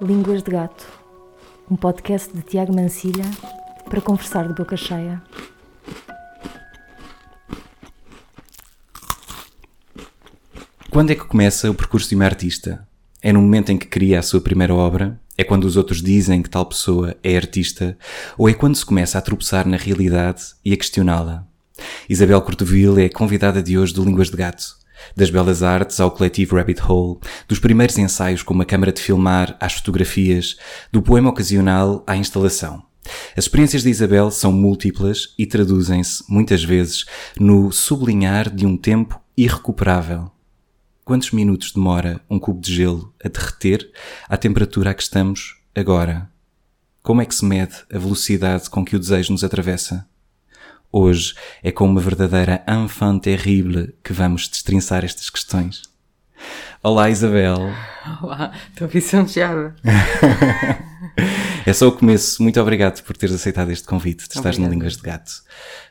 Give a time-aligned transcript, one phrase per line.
[0.00, 0.84] Línguas de Gato,
[1.70, 3.24] um podcast de Tiago Mancilha
[3.88, 5.22] para conversar de boca cheia.
[10.90, 12.86] Quando é que começa o percurso de uma artista?
[13.22, 15.20] É no momento em que cria a sua primeira obra?
[15.38, 17.96] É quando os outros dizem que tal pessoa é artista?
[18.36, 21.46] Ou é quando se começa a tropeçar na realidade e a questioná-la?
[22.08, 24.83] Isabel Cortoville é convidada de hoje do Línguas de Gato.
[25.16, 27.18] Das belas artes ao coletivo Rabbit Hole,
[27.48, 30.56] dos primeiros ensaios com uma câmara de filmar às fotografias,
[30.92, 32.82] do poema ocasional à instalação.
[33.36, 37.04] As experiências de Isabel são múltiplas e traduzem-se, muitas vezes,
[37.38, 40.30] no sublinhar de um tempo irrecuperável.
[41.04, 43.90] Quantos minutos demora um cubo de gelo a derreter
[44.26, 46.30] à temperatura a que estamos agora?
[47.02, 50.08] Como é que se mede a velocidade com que o desejo nos atravessa?
[50.92, 55.82] Hoje é com uma verdadeira enfant terrible que vamos destrinçar estas questões.
[56.82, 57.56] Olá Isabel.
[58.22, 59.74] Olá, estou lisonjeada.
[61.66, 62.42] é só o começo.
[62.42, 65.32] Muito obrigado por teres aceitado este convite estar no Línguas de Gato.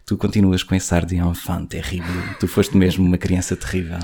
[0.05, 2.35] Tu continuas com esse ar de enfant terrible.
[2.39, 3.99] Tu foste mesmo uma criança terrível.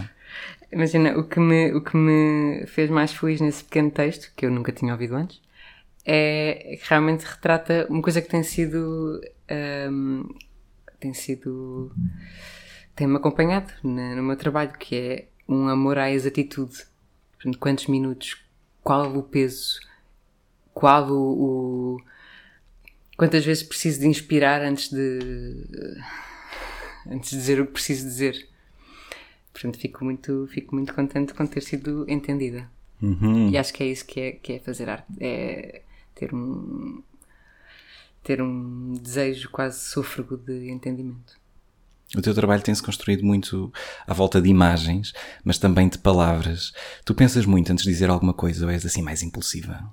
[0.71, 4.51] Imagina, o que, me, o que me fez mais feliz nesse pequeno texto, que eu
[4.51, 5.41] nunca tinha ouvido antes,
[6.05, 9.19] é que realmente retrata uma coisa que tem sido.
[9.91, 10.27] Um,
[10.99, 11.91] tem sido.
[12.95, 16.85] tem-me acompanhado no, meu trabalho, que é um amor à exatitude.
[17.59, 18.37] Quantos minutos,
[18.83, 19.79] qual o peso,
[20.73, 22.01] qual o, o.
[23.17, 25.19] quantas vezes preciso de inspirar antes de.
[27.09, 28.49] antes de dizer o que preciso dizer.
[29.53, 32.69] Portanto, fico muito, fico muito contente com ter sido entendida.
[33.01, 33.49] Uhum.
[33.49, 35.07] E acho que é isso que é, que é fazer arte.
[35.19, 35.81] É
[36.13, 37.01] ter um,
[38.29, 41.33] ter um desejo quase sôfrego de entendimento.
[42.15, 43.73] O teu trabalho tem-se construído muito
[44.05, 45.13] à volta de imagens,
[45.43, 46.71] mas também de palavras.
[47.03, 49.83] Tu pensas muito antes de dizer alguma coisa ou és assim mais impulsiva?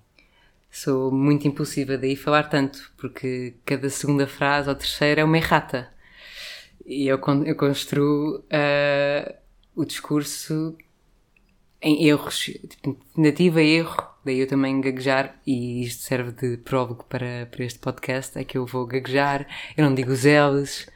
[0.71, 5.89] Sou muito impulsiva, daí falar tanto, porque cada segunda frase ou terceira é uma errata.
[6.85, 9.35] E eu, eu construo uh,
[9.75, 10.77] o discurso
[11.81, 17.49] em erros, tipo, tentativa erro, daí eu também gaguejar, e isto serve de prólogo para,
[17.51, 20.87] para este podcast, é que eu vou gaguejar, eu não digo os L's,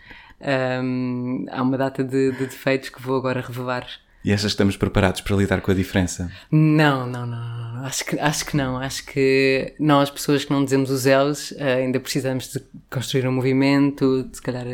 [0.82, 3.86] um, há uma data de, de, defeitos que vou agora revelar.
[4.22, 6.30] E achas que estamos preparados para lidar com a diferença?
[6.50, 7.84] Não, não, não, não.
[7.84, 8.76] Acho, que, acho que não.
[8.76, 14.24] Acho que nós, pessoas que não dizemos os L's, ainda precisamos de construir um movimento,
[14.24, 14.66] de se calhar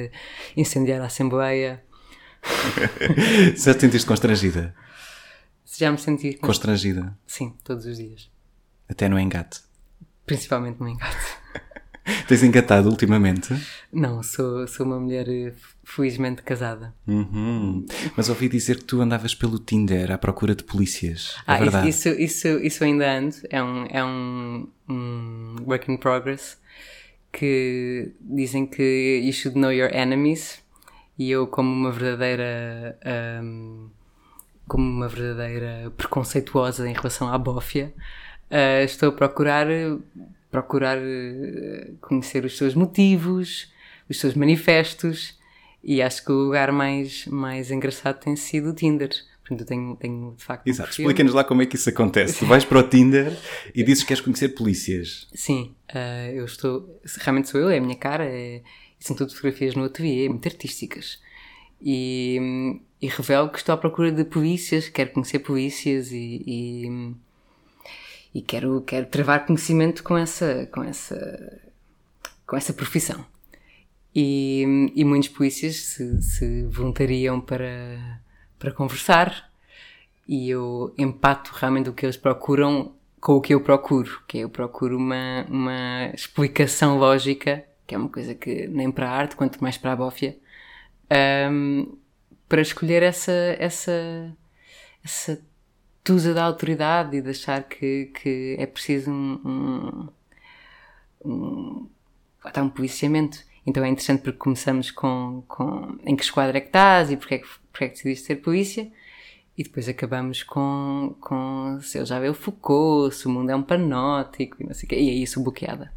[0.56, 1.80] incendiar a Assembleia.
[3.56, 4.74] Já te sentiste constrangida?
[5.78, 6.34] Já me senti.
[6.34, 7.16] Constrangida?
[7.26, 8.35] Sim, todos os dias.
[8.88, 9.60] Até no engate?
[10.24, 11.16] Principalmente no engate.
[12.28, 13.54] Tens engatado ultimamente?
[13.92, 15.26] Não, sou, sou uma mulher
[15.82, 16.94] felizmente casada.
[17.06, 17.84] Uhum.
[18.16, 21.34] Mas ouvi dizer que tu andavas pelo Tinder à procura de polícias.
[21.46, 21.88] É ah, verdade?
[21.88, 23.36] Isso, isso, isso ainda ando.
[23.50, 26.58] É um, é um, um work in progress
[27.32, 30.62] que dizem que you should know your enemies
[31.18, 32.98] e eu como uma verdadeira
[33.42, 33.90] um,
[34.66, 37.92] como uma verdadeira preconceituosa em relação à bófia
[38.50, 39.66] uh, estou a procurar
[40.50, 40.98] procurar
[42.00, 43.72] conhecer os seus motivos
[44.08, 45.38] os seus manifestos
[45.82, 49.10] e acho que o lugar mais mais engraçado tem sido o Tinder
[49.46, 50.66] Portanto, eu tenho, tenho de facto.
[50.66, 52.40] Exato, um explica-nos lá como é que isso acontece.
[52.40, 53.32] Tu vais para o Tinder
[53.72, 55.28] e dizes que queres conhecer polícias.
[55.32, 57.00] Sim, uh, eu estou.
[57.20, 58.62] Realmente sou eu, é a minha cara, é,
[58.98, 61.20] são tudo fotografias no ateliê, muito artísticas.
[61.80, 67.14] E, e revelo que estou à procura de polícias, quero conhecer polícias e, e,
[68.36, 71.62] e, quero, quero travar conhecimento com essa, com essa,
[72.46, 73.24] com essa profissão.
[74.14, 78.20] E, e muitos polícias se, se voluntariam para,
[78.58, 79.50] para conversar
[80.28, 84.50] e eu empato realmente o que eles procuram com o que eu procuro, que eu
[84.50, 89.62] procuro uma, uma explicação lógica, que é uma coisa que nem para a arte, quanto
[89.62, 90.36] mais para a bófia,
[91.50, 91.96] um,
[92.46, 94.36] para escolher essa, essa,
[95.02, 95.42] essa
[96.06, 100.08] tusa da autoridade e de achar que, que é preciso um, um,
[101.24, 101.88] um,
[102.58, 103.38] um policiamento.
[103.66, 107.34] Então é interessante porque começamos com, com em que esquadra é que estás e porque
[107.34, 108.88] é que, porque é que decidiste ser polícia
[109.58, 113.56] e depois acabamos com, com se eu já vi o Foucault, se o mundo é
[113.56, 115.92] um panótico e não sei o quê, e aí sou bloqueada.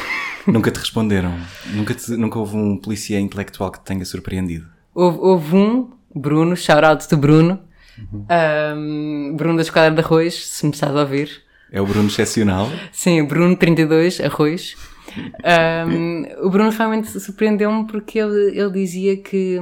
[0.46, 1.32] Nunca te responderam?
[1.72, 4.66] Nunca, te, nunca houve um polícia intelectual que te tenha surpreendido?
[4.94, 7.65] Houve, houve um, Bruno, shout-out do Bruno,
[7.98, 8.26] uhum.
[8.30, 11.42] um, Bruno da Esquadra de Arroz, se me estás a ouvir.
[11.70, 12.68] É o Bruno excepcional?
[12.92, 14.76] Sim, o Bruno 32, Arroz.
[15.16, 19.58] Um, o Bruno realmente surpreendeu-me porque ele, ele dizia que,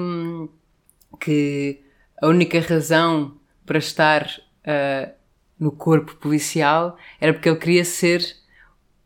[1.21, 1.81] que
[2.21, 4.27] a única razão para estar
[4.67, 5.13] uh,
[5.59, 8.25] no corpo policial era porque ele queria ser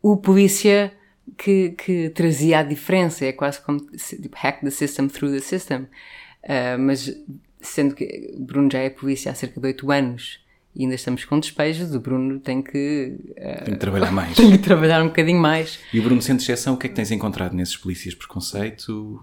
[0.01, 0.93] o polícia
[1.37, 3.25] que, que trazia a diferença.
[3.25, 5.87] É quase como tipo, hack the system through the system.
[6.43, 7.07] Uh, mas
[7.61, 10.39] sendo que Bruno já é polícia há cerca de 8 anos
[10.75, 14.35] e ainda estamos com despejos, o Bruno tem que, uh, tem que trabalhar mais.
[14.37, 15.79] tem que trabalhar um bocadinho mais.
[15.93, 18.13] E o Bruno, sendo exceção, o que é que tens encontrado nesses polícias?
[18.13, 19.21] Preconceito?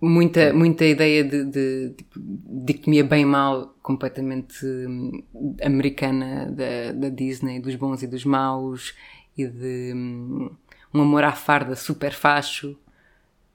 [0.00, 5.22] Muita, muita ideia de, de, tipo, dicotomia bem-mal completamente hum,
[5.62, 8.94] americana da, da Disney, dos bons e dos maus,
[9.36, 10.50] e de hum,
[10.92, 12.76] um amor à farda super facho.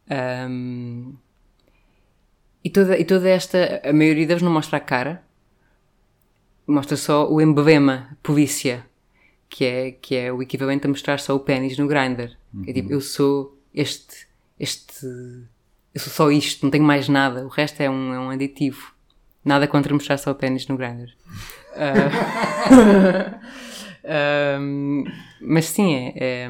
[0.10, 1.16] Um,
[2.66, 5.24] e, toda, e toda esta, a maioria deles não mostra a cara,
[6.66, 8.84] mostra só o emblema polícia,
[9.48, 12.36] que é, que é o equivalente a mostrar só o pênis no grinder.
[12.52, 12.64] Uhum.
[12.68, 14.28] É tipo, eu sou este,
[14.60, 15.06] este,
[15.94, 18.96] eu sou só isto, não tenho mais nada, o resto é um, é um aditivo.
[19.44, 21.16] Nada contra mostrar só o pênis no grinder.
[24.06, 25.04] Uh,
[25.42, 26.48] mas sim, é, é,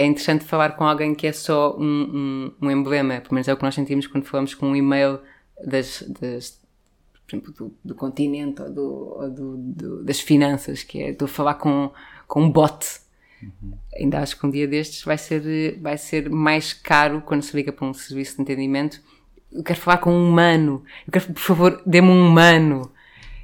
[0.00, 3.52] é, interessante falar com alguém que é só um, um, um, emblema, pelo menos é
[3.52, 5.20] o que nós sentimos quando falamos com um e-mail
[5.64, 6.60] das, das
[7.26, 11.26] por exemplo, do, do continente ou, do, ou do, do, das finanças, que é estou
[11.26, 11.90] a falar com,
[12.26, 12.86] com um bot.
[13.42, 13.72] Uhum.
[13.96, 17.72] Ainda acho que um dia destes vai ser, vai ser mais caro quando se liga
[17.72, 19.00] para um serviço de entendimento.
[19.52, 20.82] Eu quero falar com um humano.
[21.06, 22.90] Eu quero, por favor, dê-me um humano.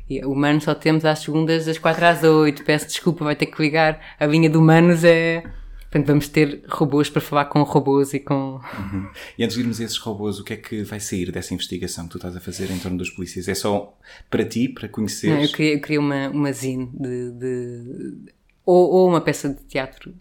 [0.09, 2.65] E humano só temos às segundas, das 4 às 8.
[2.65, 4.01] Peço desculpa, vai ter que ligar.
[4.19, 5.45] A linha de humanos é
[5.91, 8.61] Portanto, vamos ter robôs para falar com robôs e com.
[8.79, 9.09] Uhum.
[9.39, 12.05] E antes de irmos a esses robôs, o que é que vai sair dessa investigação
[12.05, 13.49] que tu estás a fazer em torno dos polícias?
[13.49, 13.97] É só
[14.29, 15.31] para ti, para conhecer?
[15.31, 17.31] Não, eu queria, eu queria uma, uma zine de.
[17.33, 18.33] de
[18.65, 20.13] ou, ou, uma peça de teatro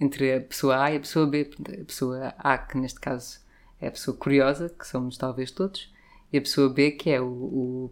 [0.00, 1.50] entre a pessoa A e a pessoa B.
[1.80, 3.40] A pessoa A, que neste caso
[3.80, 5.88] é a pessoa curiosa, que somos talvez todos,
[6.32, 7.90] e a pessoa B, que é o, o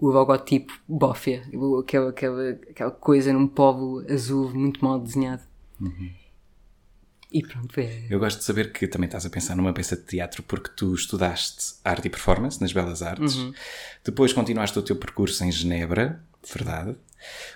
[0.00, 1.42] o logotipo bófia,
[1.78, 5.42] aquela, aquela, aquela coisa num povo azul muito mal desenhado.
[5.78, 6.10] Uhum.
[7.32, 8.06] E pronto, é.
[8.10, 10.94] Eu gosto de saber que também estás a pensar numa peça de teatro porque tu
[10.94, 13.52] estudaste arte e performance nas Belas Artes, uhum.
[14.04, 16.20] depois continuaste o teu percurso em Genebra,
[16.52, 16.96] verdade?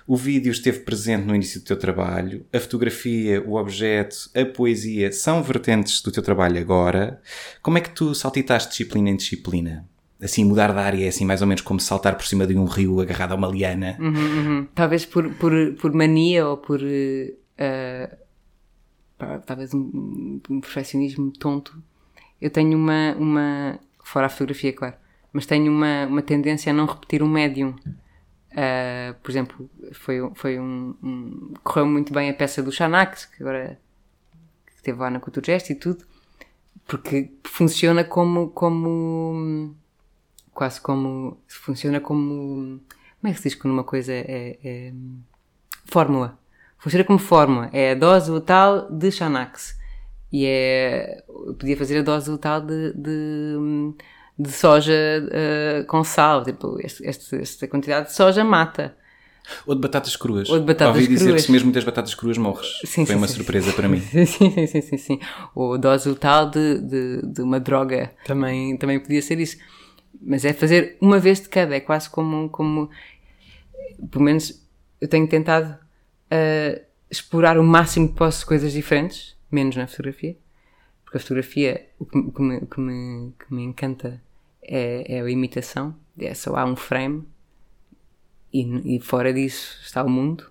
[0.06, 5.10] O vídeo esteve presente no início do teu trabalho, a fotografia, o objeto, a poesia
[5.10, 7.20] são vertentes do teu trabalho agora.
[7.62, 9.88] Como é que tu saltitaste disciplina em disciplina?
[10.22, 12.66] Assim, mudar de área é assim mais ou menos como saltar por cima de um
[12.66, 13.96] rio agarrado a uma liana.
[13.98, 14.68] Uhum, uhum.
[14.74, 16.80] Talvez por, por, por mania ou por.
[16.80, 18.23] Uh
[19.46, 21.82] talvez um, um perfeccionismo tonto,
[22.40, 24.94] eu tenho uma, uma, fora a fotografia, claro,
[25.32, 27.74] mas tenho uma, uma tendência a não repetir um médium.
[28.52, 33.42] Uh, por exemplo, foi, foi um, um, correu muito bem a peça do Xanax, que
[33.42, 33.80] agora
[34.66, 36.04] que teve lá na Cultura Gesto e tudo,
[36.86, 39.74] porque funciona como, como
[40.52, 42.80] quase como funciona como
[43.20, 44.92] como é que se diz quando uma coisa é, é
[45.84, 46.38] fórmula
[46.84, 47.70] Funciona como fórmula.
[47.72, 49.74] É a dose letal de Xanax.
[50.30, 51.24] E é.
[51.46, 53.94] Eu podia fazer a dose letal de, de,
[54.38, 56.44] de soja uh, com sal.
[56.44, 58.94] Tipo, este, este, esta quantidade de soja mata.
[59.66, 60.50] Ou de batatas cruas.
[60.50, 62.80] Ou de batatas Ouvi dizer que se mesmo muitas batatas cruas morres.
[62.84, 64.00] Sim, Foi sim, uma sim, surpresa para mim.
[64.26, 65.20] Sim, sim, sim, sim, sim.
[65.54, 68.12] Ou dose letal de, de, de, uma droga.
[68.26, 69.56] Também, também podia ser isso.
[70.20, 71.74] Mas é fazer uma vez de cada.
[71.74, 72.50] É quase como.
[72.50, 72.90] como
[74.10, 74.62] pelo menos
[75.00, 75.82] eu tenho tentado
[76.34, 80.36] uh, explorar o máximo que posso coisas diferentes, menos na fotografia,
[81.04, 84.20] porque a fotografia, o que, o que, me, o que, me, que me, encanta
[84.62, 87.24] é, é, a imitação, é só há um frame
[88.52, 90.50] e, e fora disso está o mundo.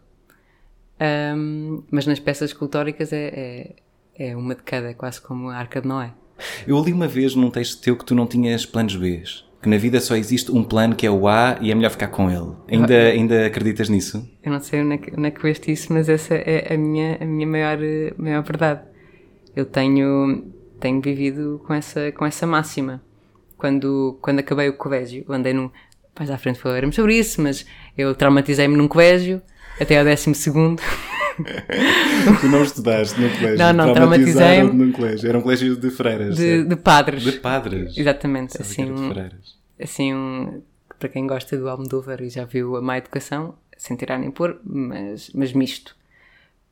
[1.35, 3.75] Um, mas nas peças escultóricas é,
[4.17, 6.13] é, é, uma de cada, é quase como a Arca de Noé.
[6.65, 9.21] Eu li uma vez num texto teu que tu não tinhas planos B
[9.63, 12.09] que na vida só existe um plano que é o A e é melhor ficar
[12.09, 12.51] com ele.
[12.67, 14.29] Ainda, ah, ainda acreditas nisso?
[14.43, 16.77] Eu não sei onde é que, onde é que veste isso, mas essa é a
[16.77, 17.77] minha, a minha maior,
[18.17, 18.81] maior verdade.
[19.55, 20.43] Eu tenho,
[20.81, 23.01] tenho vivido com essa, com essa máxima.
[23.57, 25.71] Quando, quando acabei o colégio, andei num.
[26.19, 27.65] Mais à frente falaremos sobre isso, mas
[27.97, 29.41] eu traumatizei-me num colégio
[29.79, 30.81] até ao décimo segundo.
[32.41, 33.57] tu não estudaste no colégio?
[33.57, 34.71] Não, não, traumatizei-me.
[34.71, 35.29] num colégio.
[35.29, 36.35] Era um colégio de freiras.
[36.35, 37.23] De, de padres.
[37.23, 37.97] De padres.
[37.97, 38.61] Exatamente.
[38.61, 39.13] assim, um,
[39.81, 40.61] assim um,
[40.99, 44.59] para quem gosta do Almodóvar e já viu a má educação, sem tirar nem pôr,
[44.63, 45.95] mas, mas misto.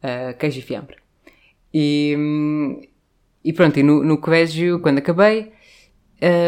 [0.03, 0.97] Uh, queijo e fiambre.
[1.73, 2.17] E,
[3.43, 5.51] e pronto, e no, no colégio, quando acabei,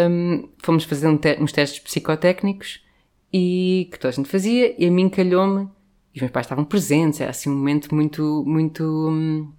[0.10, 2.84] um, fomos fazer um te uns testes psicotécnicos
[3.32, 5.68] e que toda a gente fazia, e a mim calhou-me
[6.14, 9.52] e os meus pais estavam presentes, era assim um momento muito, muito, hum,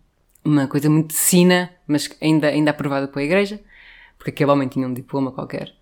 [0.45, 3.61] uma coisa muito sina, mas ainda, ainda aprovada pela igreja,
[4.17, 5.75] porque aquele homem tinha um diploma qualquer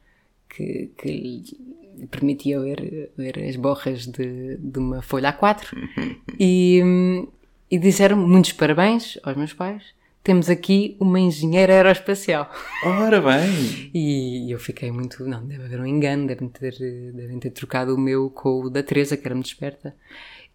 [0.49, 5.69] que, que permitia ler, ler as borras de, de uma folha A4
[6.39, 7.29] e, hum,
[7.71, 9.83] e disseram muitos parabéns aos meus pais.
[10.23, 12.49] Temos aqui uma engenheira aeroespacial.
[12.85, 13.91] Ora bem!
[13.93, 15.25] E eu fiquei muito.
[15.25, 16.75] Não, deve haver um engano, devem ter,
[17.13, 19.95] devem ter trocado o meu com o da Teresa, que era muito esperta.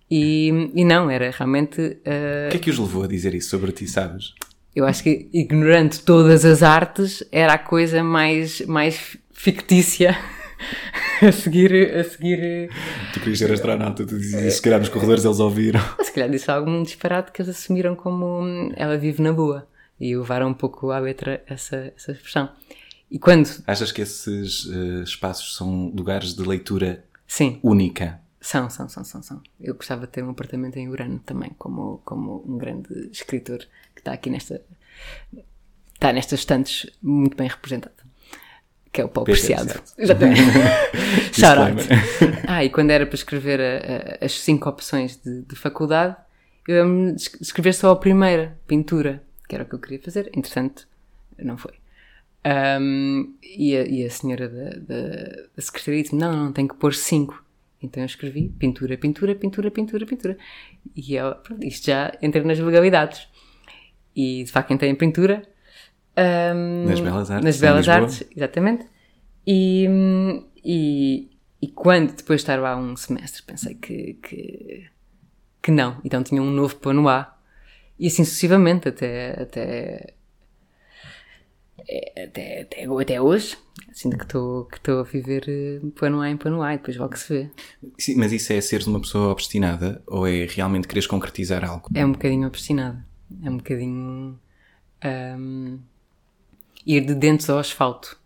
[0.10, 1.82] E, e não, era realmente.
[1.82, 4.34] uh, O que é que os levou a dizer isso sobre ti, sabes?
[4.76, 10.16] eu acho que ignorando todas as artes era a coisa mais, mais fictícia
[11.20, 12.70] a seguir, a seguir.
[13.12, 15.82] Tu querias ser astronauta, tu dizias, se calhar nos corredores eles ouviram.
[15.98, 19.68] Ou se calhar disse algum disparate que eles assumiram como hum, ela vive na boa
[20.00, 22.50] e levaram um pouco à letra essa, essa expressão.
[23.10, 28.20] E quando, Achas que esses eh, espaços são lugares de leitura sim, única?
[28.48, 29.42] São, são, são, são, são.
[29.60, 33.60] Eu gostava de ter um apartamento em Urano também, como, como um grande escritor
[33.94, 34.62] que está aqui nesta.
[35.94, 37.96] está nestas estantes muito bem representado.
[38.92, 39.82] Que é o Paulo Preciado.
[39.98, 40.42] Exatamente.
[41.34, 41.84] Shout out.
[42.48, 46.16] Ah, e quando era para escrever a- a- as cinco opções de, de faculdade,
[46.68, 50.32] eu es- escrever só a primeira, pintura, que era o que eu queria fazer.
[50.34, 50.88] Entretanto,
[51.38, 51.74] não foi.
[52.46, 56.76] Ahm, e, a, e a senhora da, da, da secretaria disse não, não, tem que
[56.76, 57.44] pôr cinco.
[57.82, 60.38] Então eu escrevi pintura, pintura, pintura, pintura, pintura.
[60.96, 63.28] E ela, pronto, isto já entra nas legalidades.
[64.16, 65.44] E de facto entrei em pintura.
[66.16, 67.88] ahm, Nas Belas Artes, Nas Belas.
[67.88, 68.86] Artes, exatamente.
[69.46, 71.30] E, hum, e,
[71.62, 74.88] e quando depois de estar lá um semestre pensei que, que,
[75.62, 76.02] que não.
[76.04, 77.38] Então tinha um novo plano A.
[78.00, 80.14] E assim sucessivamente até, até,
[82.26, 83.58] até, até, até hoje.
[83.94, 87.16] Sinto que estou que a viver eh, plano A em plano A e depois logo
[87.18, 87.50] se vê.
[87.98, 91.90] Sim, mas isso é seres uma pessoa obstinada ou é realmente quereres concretizar algo?
[91.94, 93.04] É um bocadinho obstinado.
[93.44, 94.40] É um bocadinho.
[95.38, 95.80] hum,
[96.86, 98.20] ir de dentes ao asfalto.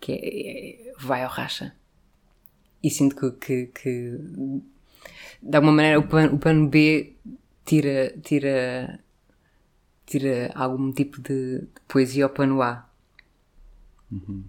[0.00, 1.74] Que é, é- vai ao racha.
[2.82, 4.18] E sinto que, que, que
[5.42, 7.14] de alguma maneira o plano, o plano B
[7.64, 8.98] tira, tira,
[10.18, 12.86] tira algum tipo de, de poesia ao plano A.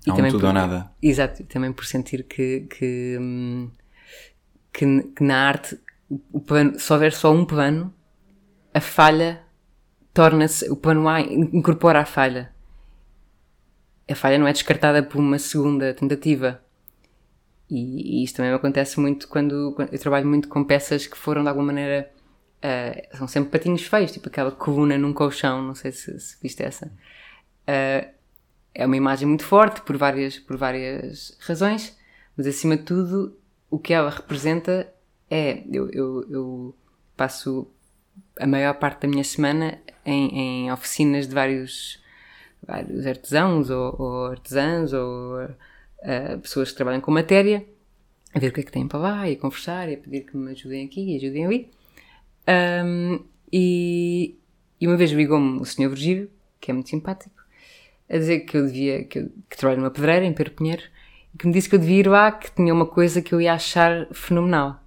[0.06, 0.92] E Há um tudo por- ou nada.
[1.02, 3.18] Exato, também por sentir que, que,
[4.74, 5.80] que, que na arte,
[6.10, 7.94] o o plano, se houver só um plano,
[8.74, 9.42] a falha
[10.14, 12.52] torna-se, o plano A incorpora a falha.
[14.10, 16.62] A falha não é descartada por uma segunda tentativa.
[17.70, 21.42] E, e isto também acontece muito quando, quando eu trabalho muito com peças que foram
[21.42, 22.12] de alguma maneira.
[22.64, 26.64] Ah, são sempre patinhos feios, tipo aquela coluna num colchão, não sei se, se viste
[26.64, 26.90] essa.
[27.68, 28.08] Ah,
[28.74, 31.98] é uma imagem muito forte por várias, por várias razões,
[32.38, 33.38] mas acima de tudo,
[33.70, 34.92] o que ela representa
[35.30, 35.64] é.
[35.72, 36.76] Eu, eu, eu
[37.18, 37.68] passo
[38.40, 42.02] a maior parte da minha semana em, em oficinas de vários,
[42.66, 45.38] vários artesãos ou, ou artesãs ou
[46.02, 47.66] ah, pessoas que trabalham com matéria,
[48.34, 50.22] a ver o que é que têm para lá e a conversar e a pedir
[50.22, 51.83] que me ajudem aqui e ajudem ali.
[52.48, 53.20] Ahm,
[53.52, 54.36] e,
[54.80, 55.90] e uma vez ligou-me o Sr.
[55.90, 57.36] Virgílio, que é muito simpático,
[58.10, 60.84] a dizer que eu devia, que, eu, que trabalho numa pedreira em Pedro Pinheiro,
[61.34, 63.42] e que me disse que eu devia ir lá, que tinha uma coisa que eu
[63.42, 64.84] ia achar fenomenal.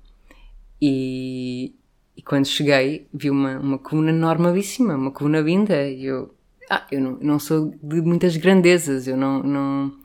[0.80, 1.74] E,
[2.16, 6.34] e quando cheguei, vi uma, uma coluna normalíssima, uma coluna linda, e eu,
[6.70, 9.98] ah, eu não, não sou de muitas grandezas, eu não, não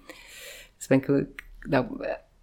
[0.79, 1.27] se bem que
[1.67, 1.87] dá-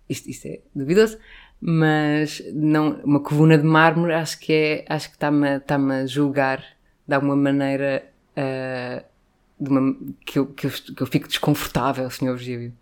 [0.08, 1.18] isto, isto é duvidoso,
[1.60, 6.06] mas não, uma coluna de mármore acho que é, acho que está-me a- está-me a
[6.06, 6.62] julgar
[7.06, 8.04] de alguma maneira
[9.60, 12.32] de uma, que, eu, que, eu, que eu fico desconfortável, Sr.
[12.34, 12.72] Virgílio.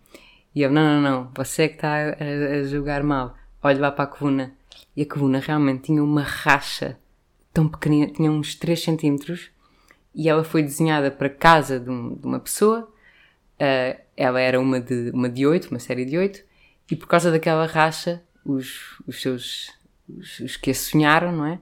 [0.53, 3.35] E eu, não, não, não, você é que está a, a julgar mal.
[3.63, 4.53] Olha lá para a coluna.
[4.95, 6.97] E a coluna realmente tinha uma racha
[7.53, 9.49] tão pequenina, tinha uns 3 centímetros,
[10.13, 12.87] e ela foi desenhada para casa de, um- de uma pessoa.
[13.59, 16.43] Uh, ela era uma de, uma de 8, uma série de 8,
[16.91, 19.69] e por causa daquela racha, os, os seus,
[20.09, 21.59] os, os que a sonharam, não é?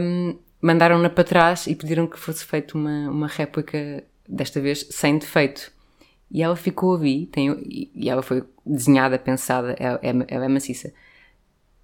[0.00, 5.18] Um, mandaram-na para trás e pediram que fosse feita uma, uma réplica, desta vez sem
[5.18, 5.70] defeito.
[6.30, 10.92] E ela ficou ali, tem, e- ela foi desenhada, pensada, ela, é- ela é maciça,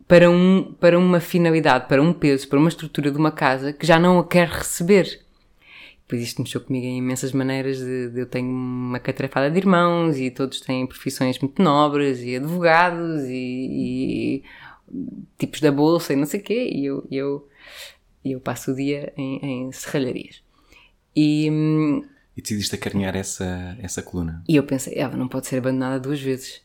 [0.09, 3.87] para, um, para uma finalidade, para um peso, para uma estrutura de uma casa que
[3.87, 5.22] já não a quer receber.
[6.13, 10.19] Pois isto mexeu comigo em imensas maneiras de, de eu tenho uma catrafada de irmãos
[10.19, 14.43] e todos têm profissões muito nobres e advogados e, e
[15.39, 17.49] tipos da bolsa e não sei o quê e eu, eu,
[18.23, 20.43] eu passo o dia em, em serralharias.
[21.17, 22.05] E, hum,
[22.37, 24.45] E decidiste acarinhar essa, essa coluna.
[24.47, 26.61] e eu pensei, ela não pode ser abandonada duas vezes.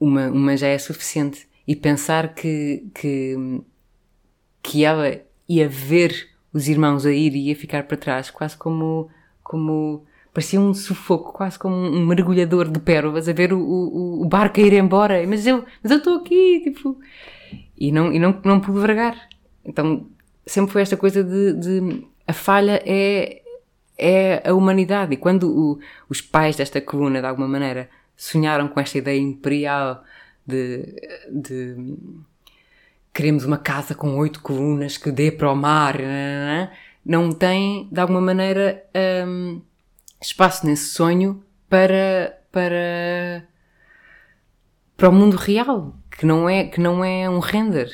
[0.00, 1.46] Uma, uma já é suficiente.
[1.66, 3.36] E pensar que, que,
[4.62, 9.08] que ela ia ver os irmãos a ir e ia ficar para trás, quase como,
[9.42, 14.24] como parecia um sufoco, quase como um mergulhador de pérolas a ver o, o, o
[14.24, 15.24] barco a ir embora.
[15.26, 16.98] Mas eu mas eu estou aqui, tipo.
[17.76, 19.28] E não, e não, não pude vergar.
[19.64, 20.06] Então
[20.46, 23.42] sempre foi esta coisa de, de a falha é,
[23.96, 25.14] é a humanidade.
[25.14, 25.78] E quando o,
[26.08, 30.02] os pais desta coluna, de alguma maneira, sonharam com esta ideia imperial
[30.46, 30.94] de,
[31.30, 31.96] de
[33.18, 35.96] queremos uma casa com oito colunas que dê para o mar,
[37.04, 38.88] não tem, de alguma maneira,
[39.26, 39.60] um,
[40.22, 43.44] espaço nesse sonho para, para,
[44.96, 47.90] para o mundo real, que não é, que não é um render,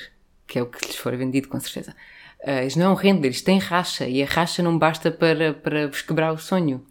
[0.46, 1.96] que é o que lhes for vendido, com certeza.
[2.46, 5.54] Uh, isto não é um render, isto tem racha, e a racha não basta para,
[5.54, 6.84] para vos quebrar o sonho.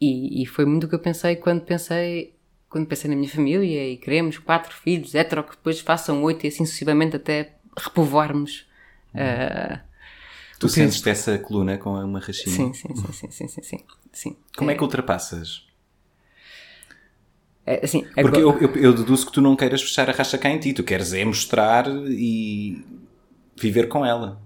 [0.00, 2.36] E, e foi muito o que eu pensei quando pensei
[2.68, 6.48] quando pensei na minha família e queremos quatro filhos, hetero, que depois façam oito e
[6.48, 8.66] assim sucessivamente até repovoarmos.
[9.14, 9.78] Uh,
[10.58, 12.56] tu sentes essa coluna com uma rachinha?
[12.56, 13.78] Sim, sim, sim, sim, sim, sim, sim,
[14.12, 14.36] sim.
[14.56, 15.64] Como é, é que ultrapassas?
[17.64, 20.48] É, assim, Porque eu, eu, eu, deduzo que tu não queiras fechar a racha cá
[20.48, 22.84] em ti, tu queres é mostrar e
[23.56, 24.40] viver com ela.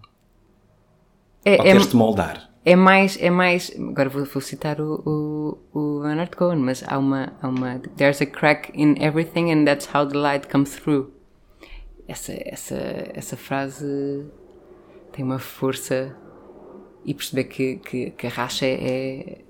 [1.45, 2.51] É, Ou é, queres-te moldar?
[2.65, 6.99] é mais, é mais, agora vou, vou citar o, o, o Leonard Cohen, mas há
[6.99, 11.11] uma, há uma, there's a crack in everything and that's how the light comes through.
[12.11, 12.77] Essa, essa,
[13.15, 14.27] essa frase
[15.13, 16.13] tem uma força
[17.05, 19.43] e perceber que, que, que a racha é,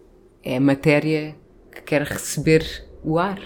[0.43, 1.35] é a matéria
[1.75, 3.41] que quer receber o ar.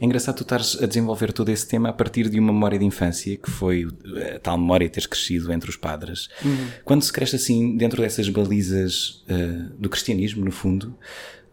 [0.00, 2.84] É engraçado tu estares a desenvolver todo esse tema a partir de uma memória de
[2.84, 3.86] infância, que foi
[4.34, 6.28] a tal memória de teres crescido entre os padres.
[6.44, 6.68] Uhum.
[6.84, 10.98] Quando se cresce assim, dentro dessas balizas uh, do cristianismo, no fundo,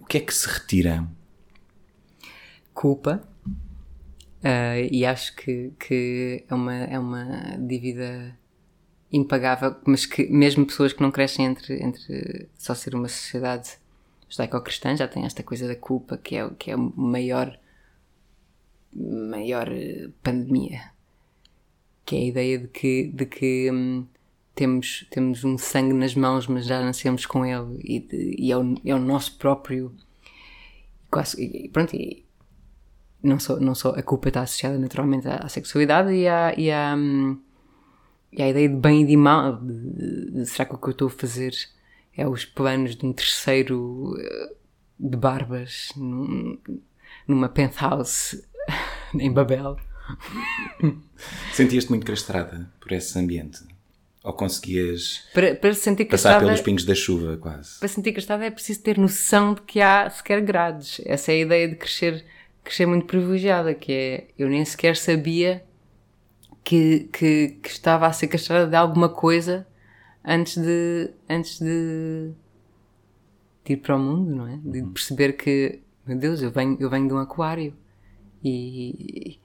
[0.01, 1.07] o que é que se retira?
[2.73, 3.21] Culpa.
[4.39, 8.37] Uh, e acho que, que é, uma, é uma dívida
[9.11, 13.77] impagável, mas que mesmo pessoas que não crescem entre, entre só ser uma sociedade
[14.29, 17.59] judaico-cristã já têm esta coisa da culpa, que é, que é o maior
[18.95, 20.91] maior eh, pandemia,
[22.05, 24.05] que é a ideia de que, de que hum,
[24.55, 28.57] temos, temos um sangue nas mãos, mas já nascemos com ele e, de, e é,
[28.57, 29.93] o, é, o, nosso próprio.
[31.09, 32.25] Quase, e, pronto, e
[33.21, 36.71] não só, não só a culpa está associada naturalmente à, à sexualidade e à, e,
[36.71, 36.95] à,
[38.31, 39.57] e à ideia de bem e de mal.
[39.57, 41.53] De, de, será que o que eu estou a fazer
[42.15, 44.53] é os planos de um terceiro eh,
[44.99, 46.57] de barbas num,
[47.27, 48.43] numa penthouse
[49.17, 49.77] em Babel.
[51.53, 53.59] Sentias-te muito castrada por esse ambiente?
[54.21, 57.79] Ou conseguias para, para sentir passar pelos pingos da chuva, quase?
[57.79, 60.99] Para sentir castrada é preciso ter noção de que há sequer grades.
[61.05, 62.25] Essa é a ideia de crescer,
[62.69, 65.65] crescer muito privilegiada, que é eu nem sequer sabia
[66.63, 69.67] que, que, que estava a ser castrada de alguma coisa
[70.23, 72.31] antes de, antes de,
[73.65, 74.57] de ir para o mundo, não é?
[74.57, 74.93] De uhum.
[74.93, 77.73] perceber que, meu Deus, eu venho, eu venho de um aquário
[78.43, 79.39] e, e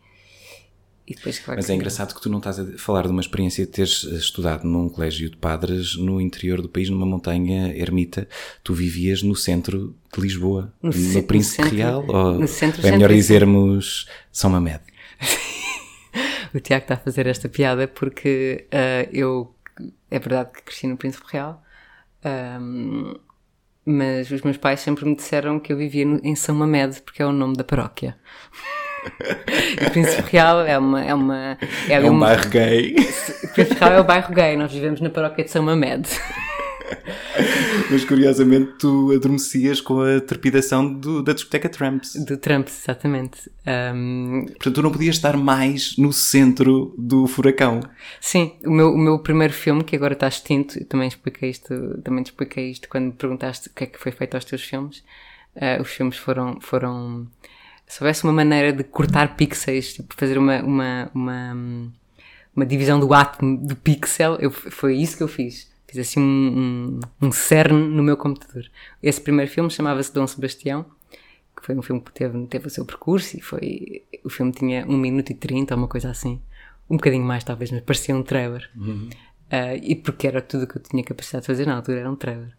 [1.13, 3.71] depois claro Mas é engraçado que tu não estás a falar de uma experiência de
[3.71, 8.27] teres estudado num colégio de padres no interior do país, numa montanha ermita.
[8.63, 12.91] Tu vivias no centro de Lisboa, no, no Príncipe centro, Real, ou no centro é
[12.91, 14.81] melhor dizermos São Mamed?
[16.55, 19.55] o Tiago está a fazer esta piada porque uh, eu,
[20.11, 21.63] é verdade que cresci no Príncipe Real,
[22.25, 23.15] um,
[23.85, 27.21] mas os meus pais sempre me disseram que eu vivia no, em São Mamed porque
[27.21, 28.17] é o nome da paróquia
[29.87, 31.05] o Príncipe Real é uma.
[31.05, 32.95] É, uma, é, é um uma, bairro gay.
[33.45, 36.09] O Príncipe Real é o bairro gay, nós vivemos na paróquia de São Mamed.
[37.91, 42.15] Mas curiosamente tu adormecias com a trepidação do, da discoteca Tramps.
[42.15, 43.51] Do Tramps, exatamente.
[43.67, 44.45] Um...
[44.47, 47.81] Portanto, tu não podias estar mais no centro do furacão.
[48.21, 51.75] Sim, o meu, o meu primeiro filme, que agora está extinto, eu também expliquei isto,
[52.03, 54.63] também te expliquei isto quando me perguntaste o que é que foi feito aos teus
[54.63, 54.99] filmes.
[55.57, 57.29] Uh, os filmes foram, foram
[57.87, 61.93] se houvesse uma maneira de cortar pixels, tipo, fazer uma, uma, uma,
[62.55, 65.73] uma divisão do átomo do pixel, eu, foi isso que eu fiz.
[65.87, 68.65] Fiz assim um, um, um cerne no meu computador.
[69.03, 70.87] Esse primeiro filme chamava-se Dom Sebastião,
[71.57, 74.03] que foi um filme que teve, teve o seu percurso e foi.
[74.25, 76.41] O filme tinha 1 minuto e 30, uma coisa assim.
[76.91, 78.69] Um bocadinho mais, talvez, mas parecia um trailer.
[78.77, 79.09] Uhum.
[79.45, 82.11] Uh, e porque era tudo o que eu tinha capacidade de fazer na altura, era
[82.11, 82.57] um trailer.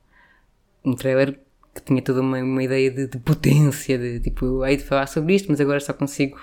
[0.83, 1.39] Um trailer
[1.75, 5.35] que tinha toda uma, uma ideia de, de, potência, de tipo, hei de falar sobre
[5.35, 6.39] isto, mas agora só consigo.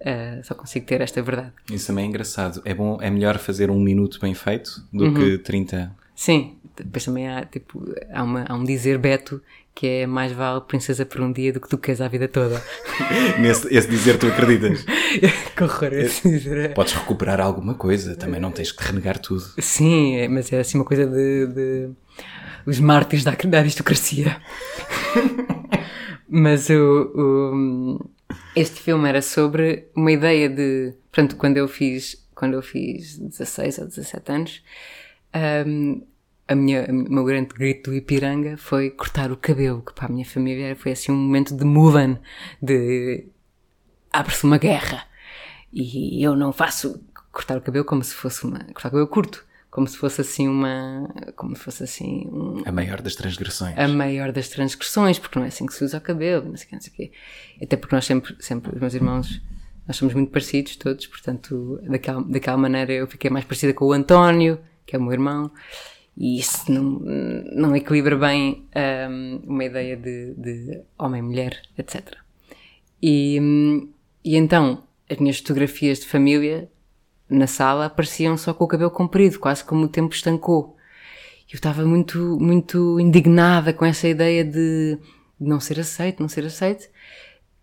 [0.00, 1.52] Uh, só consigo ter esta verdade.
[1.72, 2.62] Isso também é engraçado.
[2.64, 5.14] É bom, é melhor fazer um minuto bem feito do uhum.
[5.14, 5.90] que 30.
[6.14, 9.42] Sim, depois também há, tipo, há, uma, há um dizer Beto
[9.78, 12.60] que é mais vale princesa por um dia do que tu queres a vida toda.
[13.38, 14.84] Nesse esse dizer tu acreditas.
[15.56, 16.74] que horror esse dizer.
[16.74, 19.44] Podes recuperar alguma coisa, também não tens que renegar tudo.
[19.60, 21.46] Sim, é- mas é assim uma coisa de.
[21.46, 21.90] de-
[22.68, 24.40] os mártires da, da aristocracia.
[26.28, 26.74] mas o,
[27.14, 28.10] o-
[28.54, 30.94] este filme era sobre uma ideia de.
[31.10, 34.62] Portanto, quando eu fiz, quando eu fiz 16 ou 17 anos,
[35.66, 36.02] hum,
[36.46, 40.08] a minha, o meu grande grito do Ipiranga foi cortar o cabelo, que para a
[40.08, 42.16] minha família foi assim um momento de move-on,
[42.62, 43.26] de
[44.12, 45.04] abre-se uma guerra.
[45.72, 48.58] E eu não faço cortar o cabelo como se fosse uma.
[48.58, 49.44] cortar o cabelo curto,
[49.78, 51.08] como se fosse assim uma.
[51.36, 53.78] como se fosse assim um, A maior das transgressões.
[53.78, 56.66] a maior das transgressões, porque não é assim que se usa o cabelo, não sei
[56.68, 57.12] o não sei o quê.
[57.62, 59.40] Até porque nós sempre, sempre, os meus irmãos,
[59.86, 63.92] nós somos muito parecidos todos, portanto, daquela, daquela maneira eu fiquei mais parecida com o
[63.92, 65.48] António, que é o meu irmão,
[66.16, 66.82] e isso não,
[67.54, 68.66] não equilibra bem
[69.08, 72.16] hum, uma ideia de, de homem-mulher, etc.
[73.00, 73.88] E, hum,
[74.24, 76.68] e então, as minhas fotografias de família
[77.28, 80.76] na sala apareciam só com o cabelo comprido, quase como o tempo estancou.
[81.50, 84.98] Eu estava muito, muito indignada com essa ideia de
[85.40, 86.88] não ser aceito, não ser aceito.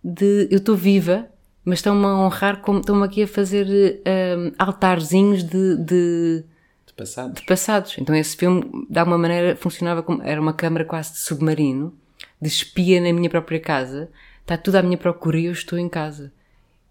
[0.03, 1.27] De eu estou viva,
[1.63, 6.43] mas estão-me a honrar como estão-me aqui a fazer hum, altarzinhos de, de,
[6.85, 7.33] De passado.
[7.33, 7.95] de passados.
[7.99, 11.93] Então esse filme, de alguma maneira, funcionava como era uma câmara quase de submarino,
[12.41, 14.09] de espia na minha própria casa.
[14.41, 16.31] Está tudo à minha procura e eu estou em casa.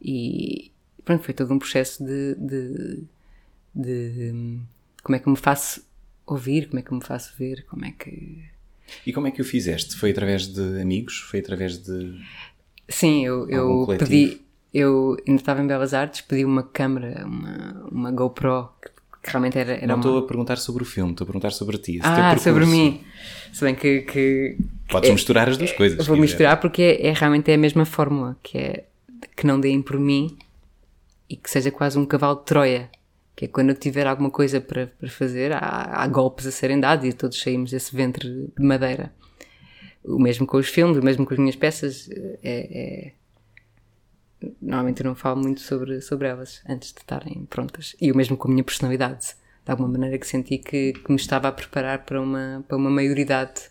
[0.03, 0.73] E
[1.05, 3.05] pronto, foi todo um processo de, de,
[3.75, 4.61] de, hum,
[5.03, 5.83] como é que me faço
[6.27, 8.43] ouvir, como é que me faço ver, como é que.
[9.07, 9.97] E como é que o fizeste?
[9.97, 11.19] Foi através de amigos?
[11.19, 12.21] Foi através de.
[12.89, 14.11] Sim, eu, eu coletivo?
[14.11, 14.41] pedi,
[14.73, 18.69] eu ainda estava em Belas Artes, pedi uma câmara, uma, uma GoPro,
[19.23, 20.01] que, realmente era, era Não uma...
[20.01, 21.99] estou a perguntar sobre o filme, estou a perguntar sobre ti.
[22.03, 23.03] Ah, sobre mim.
[23.53, 24.57] Se bem que, que
[24.91, 25.99] Podes misturar as duas coisas.
[25.99, 26.27] eu se vou quiser.
[26.33, 28.85] misturar porque é, é realmente é a mesma fórmula, que é
[29.35, 30.37] que não deem por mim
[31.29, 32.91] e que seja quase um cavalo de Troia.
[33.37, 35.59] Que é quando eu tiver alguma coisa para, para fazer, há,
[36.03, 39.13] há golpes a serem dados e todos saímos desse ventre de madeira.
[40.05, 42.09] O mesmo com os filmes, o mesmo com as minhas peças.
[42.11, 43.13] É, é-
[44.61, 47.97] Normalmente eu não falo muito sobre, sobre elas antes de estarem prontas.
[48.01, 49.35] E o mesmo com a minha personalidade.
[49.65, 52.91] De alguma maneira que senti que, que me estava a preparar para uma, para uma
[52.91, 53.63] maioridade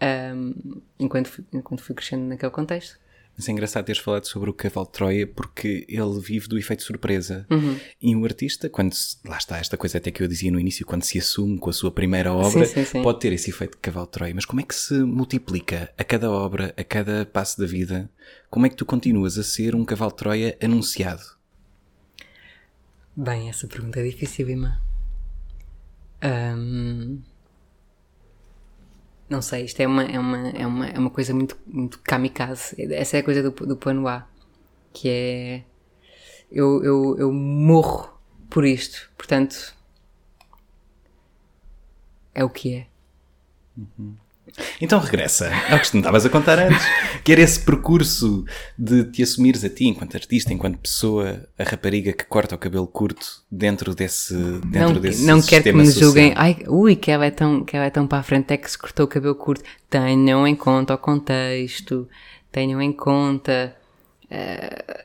[0.00, 0.52] ahm,
[0.98, 2.98] enquanto, fui, enquanto fui crescendo naquele contexto.
[3.36, 6.84] Mas é engraçado teres falado sobre o cavalo de Troia porque ele vive do efeito
[6.84, 7.44] surpresa.
[7.50, 7.76] Uhum.
[8.00, 10.86] E um artista, quando se- lá está esta coisa até que eu dizia no início,
[10.86, 13.02] quando se assume com a sua primeira obra, Sim, sim, sim.
[13.02, 14.34] pode ter esse efeito de cavalo de Troia.
[14.36, 18.08] Mas como é que se multiplica a cada obra, a cada passo da vida?
[18.48, 21.22] Como é que tu continuas a ser um cavalo de Troia anunciado?
[23.16, 24.80] Bem, essa pergunta é dificílima.
[26.22, 27.18] Ahm,
[29.28, 32.76] não sei, isto é uma, é uma, é uma, é uma coisa muito, muito kamikaze.
[32.92, 34.26] Essa é a coisa do, do plano A.
[34.92, 35.64] Que é.
[36.50, 38.18] Eu, eu, eu morro
[38.50, 39.10] por isto.
[39.16, 39.74] Portanto.
[42.34, 42.86] É o que é.
[44.80, 46.84] Então regressa ao que estavas a contar antes,
[47.24, 48.44] que era esse percurso
[48.78, 52.86] de te assumires a ti enquanto artista, enquanto pessoa, a rapariga que corta o cabelo
[52.86, 54.34] curto dentro desse,
[54.66, 56.02] dentro não, desse não quero que me social.
[56.04, 56.32] julguem.
[56.36, 58.70] Ai, ui, que ela, é tão, que ela é tão para a frente, é que
[58.70, 59.64] se cortou o cabelo curto.
[59.90, 62.08] Tenham em conta o contexto,
[62.52, 63.76] tenham em conta.
[64.30, 65.04] eh,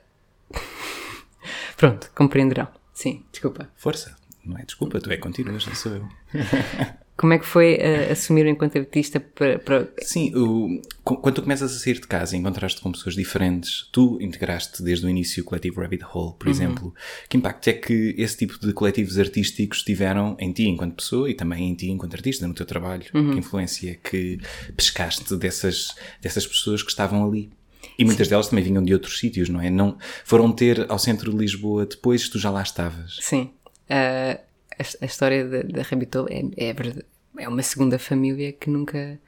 [1.77, 2.67] Pronto, compreenderão.
[2.93, 3.69] Sim, desculpa.
[3.75, 6.07] Força, não é desculpa, tu é continuas, não sou eu.
[7.19, 9.59] Como é que foi eh, assumir enquanto artista para.
[9.59, 13.89] para- Sim, o, quando tu começas a sair de casa e encontraste com pessoas diferentes,
[13.91, 16.93] tu integraste desde o início o coletivo Rabbit Hole, por exemplo.
[17.27, 21.33] Que impacto é que esse tipo de coletivos artísticos tiveram em ti enquanto pessoa e
[21.33, 23.03] também em ti enquanto artista, no teu trabalho?
[23.11, 24.39] Que influência que
[24.77, 27.49] pescaste dessas, dessas pessoas que estavam ali?
[27.97, 29.69] E muitas delas também vinham de outros sítios, não é?
[29.69, 33.17] Não, foram ter ao centro de Lisboa depois tu já lá estavas.
[33.21, 33.49] Sim.
[33.89, 34.39] eh,
[34.79, 35.81] a, história da, da
[36.29, 37.05] é, é, verdade-
[37.37, 39.19] é uma segunda família que nunca.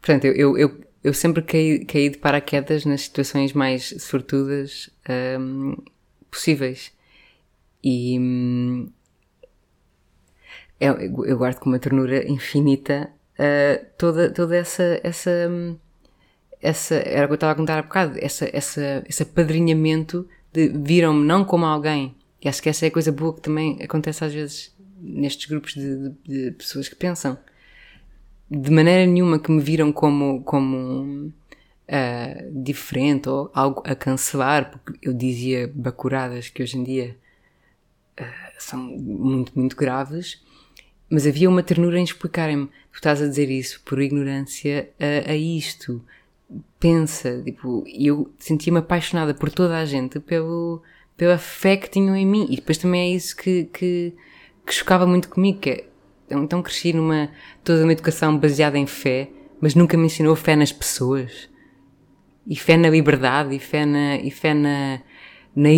[0.00, 5.74] Portanto, eu, eu, eu, eu sempre caí, caí de paraquedas nas situações mais sortudas ahm,
[6.30, 6.92] possíveis.
[7.82, 8.18] E.
[8.18, 8.88] hum,
[10.80, 15.00] eu, eu guardo com uma ternura infinita ah, toda, toda essa.
[15.02, 15.76] essa hum,
[16.64, 20.68] essa, era o que eu estava a contar há bocado, essa, essa, esse apadrinhamento de
[20.68, 22.16] viram-me não como alguém.
[22.44, 25.74] E acho que essa é a coisa boa que também acontece às vezes nestes grupos
[25.74, 27.38] de, de- de pessoas que pensam.
[28.50, 31.32] De maneira nenhuma que me viram como, como
[31.88, 37.16] ah, diferente ou algo a cancelar, porque eu dizia bacuradas que hoje em dia
[38.18, 40.42] ah, são muito, muito graves,
[41.08, 45.36] mas havia uma ternura em explicarem-me: tu estás a dizer isso por ignorância a, a
[45.36, 46.04] isto.
[46.78, 50.82] Pensa, tipo, eu sentia-me apaixonada por toda a gente pelo,
[51.16, 52.46] pela fé que tinham em mim.
[52.50, 54.12] E depois também é isso que, que,
[54.66, 55.84] que chocava muito comigo, que é,
[56.30, 57.30] então cresci numa,
[57.62, 59.28] toda uma educação baseada em fé,
[59.60, 61.48] mas nunca me ensinou fé nas pessoas.
[62.46, 65.00] E fé na liberdade, e fé na, e fé na,
[65.56, 65.68] na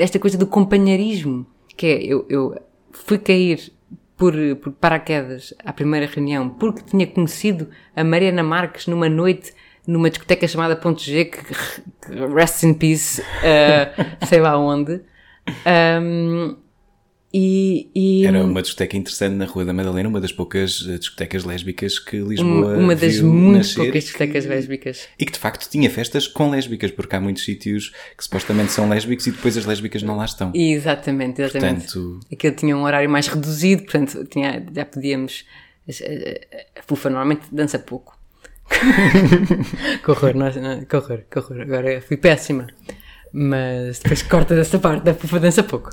[0.00, 2.56] esta coisa do companheirismo, que é, eu, eu
[2.92, 3.72] fui cair
[4.16, 9.52] por, por paraquedas à primeira reunião porque tinha conhecido a Mariana Marques numa noite
[9.86, 15.00] numa discoteca chamada Ponto G, que, que rest in peace, uh, sei lá onde.
[15.66, 16.56] Um,
[17.36, 21.42] e, e, Era uma discoteca interessante na Rua da Madalena, uma das poucas eh, discotecas
[21.42, 25.08] lésbicas que Lisboa Uma, uma das muito poucas discotecas lésbicas.
[25.18, 28.88] E que de facto tinha festas com lésbicas, porque há muitos sítios que supostamente são
[28.88, 30.52] lésbicos e depois as lésbicas não lá estão.
[30.54, 31.92] Exatamente, exatamente.
[31.92, 32.20] Portanto...
[32.32, 35.44] Aquilo tinha um horário mais reduzido, portanto tinha, já podíamos.
[35.88, 38.13] A, a Fufa normalmente dança pouco.
[40.02, 41.60] que horror, não, não, que horror, que horror.
[41.60, 42.66] Agora fui péssima.
[43.32, 45.90] Mas depois corta dessa parte da Fufa dança pouco.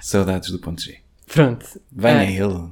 [0.00, 0.98] Saudades do ponto G.
[1.26, 1.66] Pronto.
[1.92, 2.30] Venha ah.
[2.30, 2.70] ele.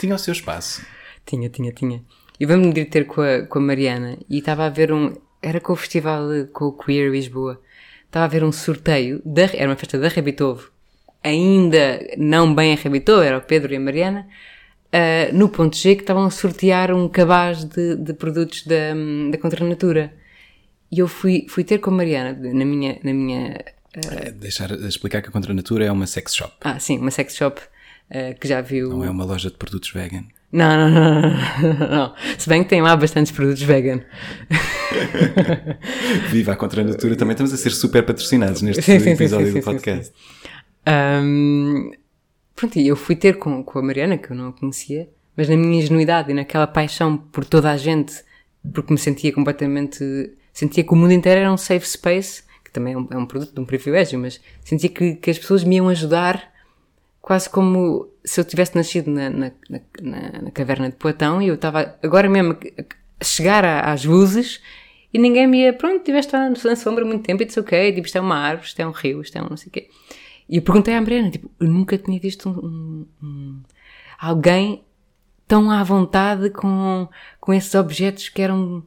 [0.00, 0.84] Tinha o seu espaço.
[1.26, 2.04] Tinha, tinha, tinha.
[2.38, 5.14] E vamos ter com a, com a Mariana e estava a ver um.
[5.40, 7.58] Era com o festival com o Queer Lisboa.
[8.04, 9.22] Estava a ver um sorteio.
[9.24, 10.70] Da, era uma festa da Rabitovo.
[11.22, 14.28] Ainda não bem a Rabitovo, era o Pedro e a Mariana.
[14.94, 18.94] Uh, no ponto G que estavam a sortear um cabaz de, de produtos da,
[19.32, 20.14] da Contranatura.
[20.92, 23.56] E eu fui, fui ter com a Mariana na minha, na minha
[23.96, 26.52] Uh, Deixar explicar que a Contra Natura é uma sex shop.
[26.62, 27.60] Ah, sim, uma sex shop
[28.10, 28.90] uh, que já viu.
[28.90, 30.24] Não é uma loja de produtos vegan.
[30.50, 31.30] Não, não, não,
[31.78, 32.14] não, não.
[32.38, 34.00] Se bem que tem lá bastantes produtos vegan.
[36.30, 39.60] Viva a Contra Natura, também estamos a ser super patrocinados neste sim, sim, episódio sim,
[39.60, 40.12] do podcast.
[40.86, 41.90] Um,
[42.54, 45.48] pronto, e eu fui ter com, com a Mariana, que eu não a conhecia, mas
[45.48, 48.14] na minha ingenuidade e naquela paixão por toda a gente,
[48.72, 50.32] porque me sentia completamente.
[50.52, 53.54] sentia que o mundo inteiro era um safe space também é um, é um produto
[53.54, 56.52] de um privilégio, mas sentia que, que as pessoas me iam ajudar
[57.22, 61.54] quase como se eu tivesse nascido na, na, na, na caverna de Platão e eu
[61.54, 62.58] estava agora mesmo
[63.20, 64.60] a chegar às luzes
[65.12, 68.18] e ninguém me ia, pronto, tiveste na sombra muito tempo e disse ok, tipo, isto
[68.18, 69.88] é uma árvore, isto é um rio, isto é um não sei o quê.
[70.48, 73.62] E eu perguntei à Mariana, tipo, eu nunca tinha visto um, um,
[74.18, 74.84] alguém
[75.46, 77.08] tão à vontade com,
[77.40, 78.82] com esses objetos que eram,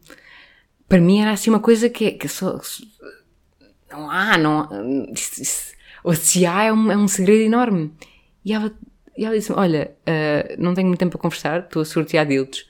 [0.88, 2.60] para mim era assim uma coisa que, que só,
[3.92, 4.68] não há, não
[5.12, 7.92] isso, isso, ou se há é um, é um segredo enorme.
[8.46, 8.72] E ela,
[9.18, 12.66] e ela disse olha, uh, não tenho muito tempo para conversar, estou a sortear dildos.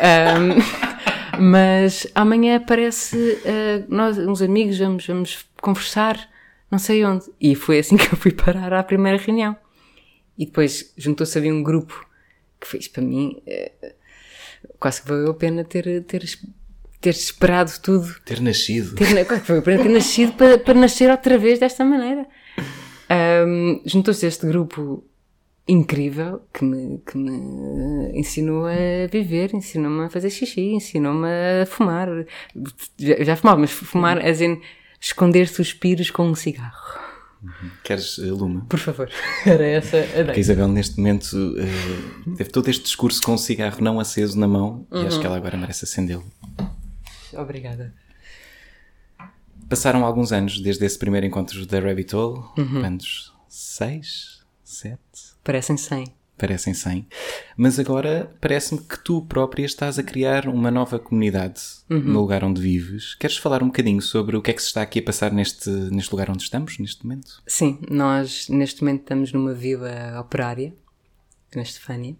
[0.00, 6.28] Um, mas amanhã aparece uh, nós, uns amigos, vamos, vamos conversar,
[6.70, 7.24] não sei onde.
[7.40, 9.56] E foi assim que eu fui parar à primeira reunião.
[10.36, 12.06] E depois juntou-se ali um grupo
[12.60, 13.40] que fez para mim.
[13.46, 13.92] Uh,
[14.80, 16.24] quase que valeu a pena ter, ter
[17.04, 18.14] ter esperado tudo.
[18.24, 18.94] Ter nascido.
[18.94, 22.26] Ter, foi para ter nascido para, para nascer outra vez desta maneira.
[23.46, 25.04] Um, Juntou-se este grupo
[25.68, 31.28] incrível que me, que me ensinou a viver, ensinou-me a fazer xixi, ensinou-me
[31.62, 32.08] a fumar.
[32.98, 34.58] Já, já fumava, mas fumar, é assim,
[35.04, 37.04] esconder suspiros com um cigarro.
[37.82, 38.64] Queres uh, Luma?
[38.64, 39.10] Por favor,
[39.44, 40.24] era essa a ideia.
[40.24, 44.38] Porque a Isabel, neste momento, uh, teve todo este discurso com um cigarro não aceso
[44.38, 45.02] na mão uhum.
[45.02, 46.24] e acho que ela agora merece acendê-lo.
[47.34, 47.94] Obrigada.
[49.68, 52.40] Passaram alguns anos desde esse primeiro encontro da Rabbit Hole.
[52.56, 52.80] Uhum.
[52.80, 53.32] Quantos?
[53.48, 54.42] Seis?
[54.62, 54.98] Sete?
[55.42, 56.06] Parecem cem.
[56.36, 57.06] Parecem cem.
[57.56, 62.00] Mas agora parece-me que tu própria estás a criar uma nova comunidade uhum.
[62.00, 63.14] no lugar onde vives.
[63.14, 65.70] Queres falar um bocadinho sobre o que é que se está aqui a passar neste,
[65.70, 67.42] neste lugar onde estamos, neste momento?
[67.46, 70.74] Sim, nós neste momento estamos numa vila operária,
[71.54, 72.16] na Estefânia,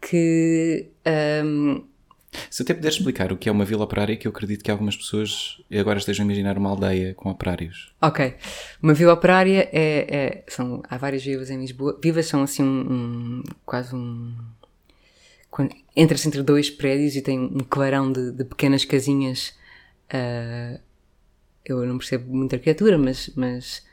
[0.00, 0.90] que
[1.44, 1.84] um,
[2.50, 4.96] se até puder explicar o que é uma vila operária, que eu acredito que algumas
[4.96, 7.94] pessoas agora estejam a imaginar uma aldeia com operários.
[8.00, 8.34] Ok.
[8.82, 10.06] Uma vila operária é.
[10.08, 11.98] é são, há várias vilas em Lisboa.
[12.02, 12.92] Vilas são assim um.
[12.92, 14.34] um quase um.
[15.96, 19.54] Entra-se entre dois prédios e tem um clarão de, de pequenas casinhas.
[20.12, 20.78] Uh,
[21.64, 23.84] eu não percebo muita arquitetura, mas, mas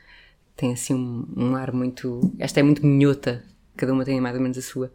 [0.56, 2.32] tem assim um, um, ar muito.
[2.38, 3.44] Esta é muito minhota,
[3.76, 4.92] cada uma tem mais ou menos a sua.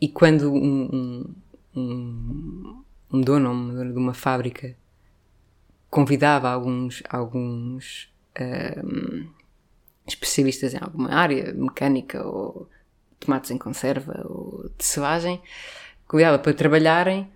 [0.00, 1.34] E quando um, um
[1.74, 2.82] um,
[3.12, 4.76] um dono, uma dona de uma fábrica
[5.90, 8.10] convidava alguns, alguns
[8.82, 9.26] um,
[10.06, 12.66] especialistas em alguma área, mecânica ou
[13.20, 15.40] tomates em conserva ou de selagem,
[16.08, 17.28] convidava para trabalharem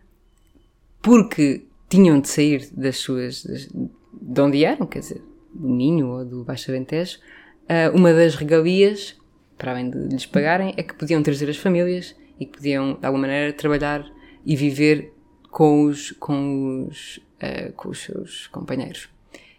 [1.02, 3.44] porque tinham de sair das suas.
[3.44, 5.22] Das, de onde eram, quer dizer,
[5.52, 7.18] do Minho ou do Baixo Alentejo.
[7.64, 9.16] Uh, uma das regalias,
[9.58, 13.06] para além de lhes pagarem, é que podiam trazer as famílias e que podiam, de
[13.06, 14.10] alguma maneira, trabalhar
[14.46, 15.12] e viver
[15.50, 19.08] com os, com os, uh, com os seus companheiros.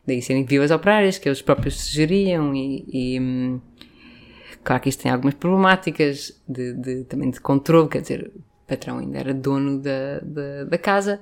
[0.05, 3.59] Daí serem vilas operárias, que eles próprios sugeriam e, e hum,
[4.63, 8.99] claro que isto tem algumas problemáticas de, de, também de controle, quer dizer, o patrão
[8.99, 11.19] ainda era dono da, da, da casa,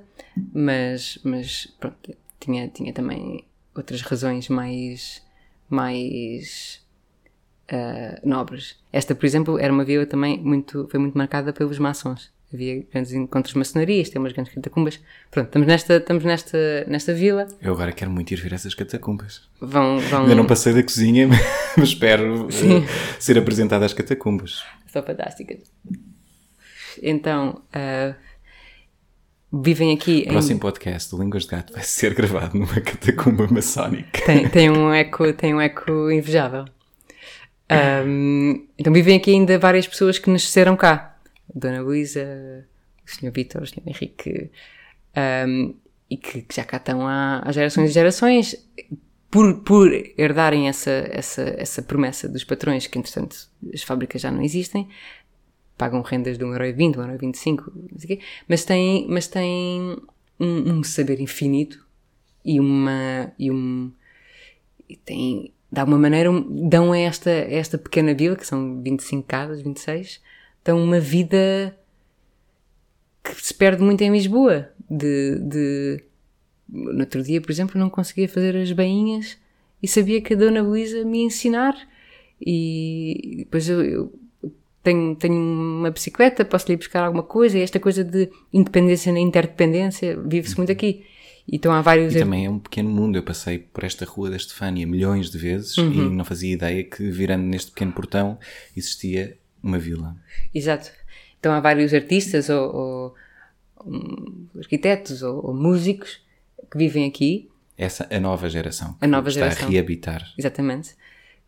[0.54, 3.43] mas, mas pronto, tinha, tinha também
[3.75, 5.23] outras razões mais,
[5.67, 6.86] mais
[7.71, 8.78] uh, nobres.
[8.93, 13.13] Esta, por exemplo, era uma vila também muito, foi muito marcada pelos maçons havia grandes
[13.13, 15.00] encontros de maçonaria, tem umas grandes catacumbas.
[15.30, 17.48] Pronto, estamos nesta, estamos nesta, nesta vila.
[17.62, 19.48] Eu agora quero muito ir ver essas catacumbas.
[19.62, 20.24] Vão, vão...
[20.24, 21.28] Ainda não passei da cozinha,
[21.78, 22.52] mas espero uh,
[23.20, 24.63] ser apresentada às catacumbas.
[24.88, 25.60] São fantásticas.
[27.02, 28.15] Então, uh,
[29.62, 30.24] vivem aqui.
[30.28, 30.60] O próximo em...
[30.60, 34.22] podcast do Línguas de Gato vai ser gravado numa catacumba maçónica.
[34.26, 36.65] Tem, tem, um, eco, tem um eco invejável.
[38.06, 41.14] Um, então vivem aqui ainda várias pessoas que nasceram cá.
[41.53, 42.67] Dona Luísa,
[43.05, 43.31] o Sr.
[43.31, 43.84] Vítor, o Sr.
[43.86, 44.51] Henrique,
[45.47, 45.75] um,
[46.10, 48.55] e que, que, já cá estão há, há gerações e gerações,
[49.29, 54.41] por, por herdarem essa, essa, essa promessa dos patrões, que entretanto as fábricas já não
[54.41, 54.88] existem,
[55.77, 59.97] pagam rendas de 1,20€, 1,25€, não sei o quê, mas têm, mas têm
[60.39, 61.86] um, um saber infinito
[62.43, 63.34] e uma.
[63.38, 63.91] E um,
[64.88, 66.29] e têm, de alguma maneira,
[66.69, 70.21] dão a esta, esta pequena vila, que são 25 casas, 26,
[70.65, 71.78] então, uma vida
[73.23, 74.67] que se perde muito em Lisboa.
[74.89, 76.04] De, de...
[76.67, 79.38] No outro dia, por exemplo, não conseguia fazer as bainhas
[79.82, 81.75] e sabia que a Dona Luísa me ia ensinar.
[82.41, 84.13] E depois eu, eu
[84.82, 87.60] tenho, tenho uma bicicleta, posso lhe buscar alguma coisa.
[87.60, 91.06] E esta coisa de independência na interdependência vive-se muito aqui.
[91.47, 92.15] Então há vários.
[92.15, 93.19] E também é um pequeno mundo.
[93.19, 95.91] Eu passei por esta rua da Estefânia milhões de vezes uhum.
[95.91, 98.39] e não fazia ideia que virando neste pequeno portão
[98.75, 100.15] existia uma vila.
[100.54, 100.91] Exato.
[101.39, 103.15] Então há vários artistas ou, ou
[103.86, 106.21] um, arquitetos ou, ou, músicos
[106.71, 107.49] que vivem aqui.
[107.78, 108.95] Essa a nova geração.
[109.01, 109.67] A nova está geração.
[109.67, 110.23] a reabitar.
[110.38, 110.95] Exatamente.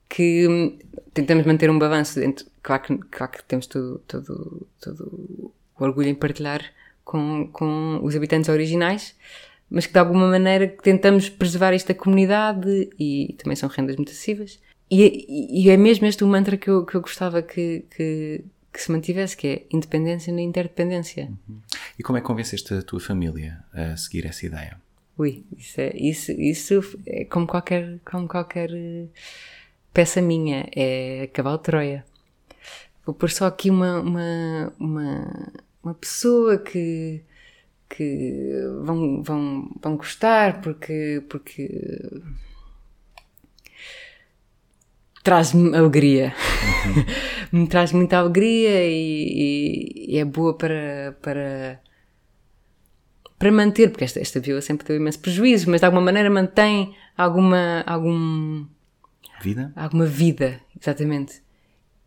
[0.09, 0.77] Que hum,
[1.13, 2.45] tentamos manter um balanço dentro.
[2.61, 5.03] Claro que, claro que temos todo, todo, todo
[5.77, 6.61] o orgulho em partilhar
[7.05, 9.15] com, com os habitantes originais,
[9.69, 14.59] mas que de alguma maneira tentamos preservar esta comunidade e também são rendas muito acessíveis
[14.89, 18.81] e, e, é mesmo este o mantra que eu, que eu gostava que, que, que
[18.81, 21.25] se mantivesse, que é independência na interdependência.
[21.25, 21.59] Uhum.
[21.99, 24.79] E como é que convenceste a tua família a seguir essa ideia?
[25.17, 29.07] Ui, isso, é, isso, isso é como qualquer, como qualquer eh,
[29.91, 32.05] peça minha, é cavalo de Troia.
[33.05, 37.23] Vou pôr só aqui uma, uma, uma, uma pessoa que,
[37.89, 38.51] que
[38.83, 41.67] vão, vão, vão gostar porque, porque
[45.27, 46.33] traz-me alegria.
[46.85, 47.05] Uhum.
[47.59, 51.81] me traz muita alegria e, e, e, é boa para, para,
[53.37, 56.95] para manter, porque esta, esta vila sempre teve imenso prejuízo, mas de alguma maneira mantém
[57.17, 57.83] alguma.
[57.85, 58.65] Algum,
[59.41, 59.73] vida?
[59.75, 61.41] Alguma vida, exatamente.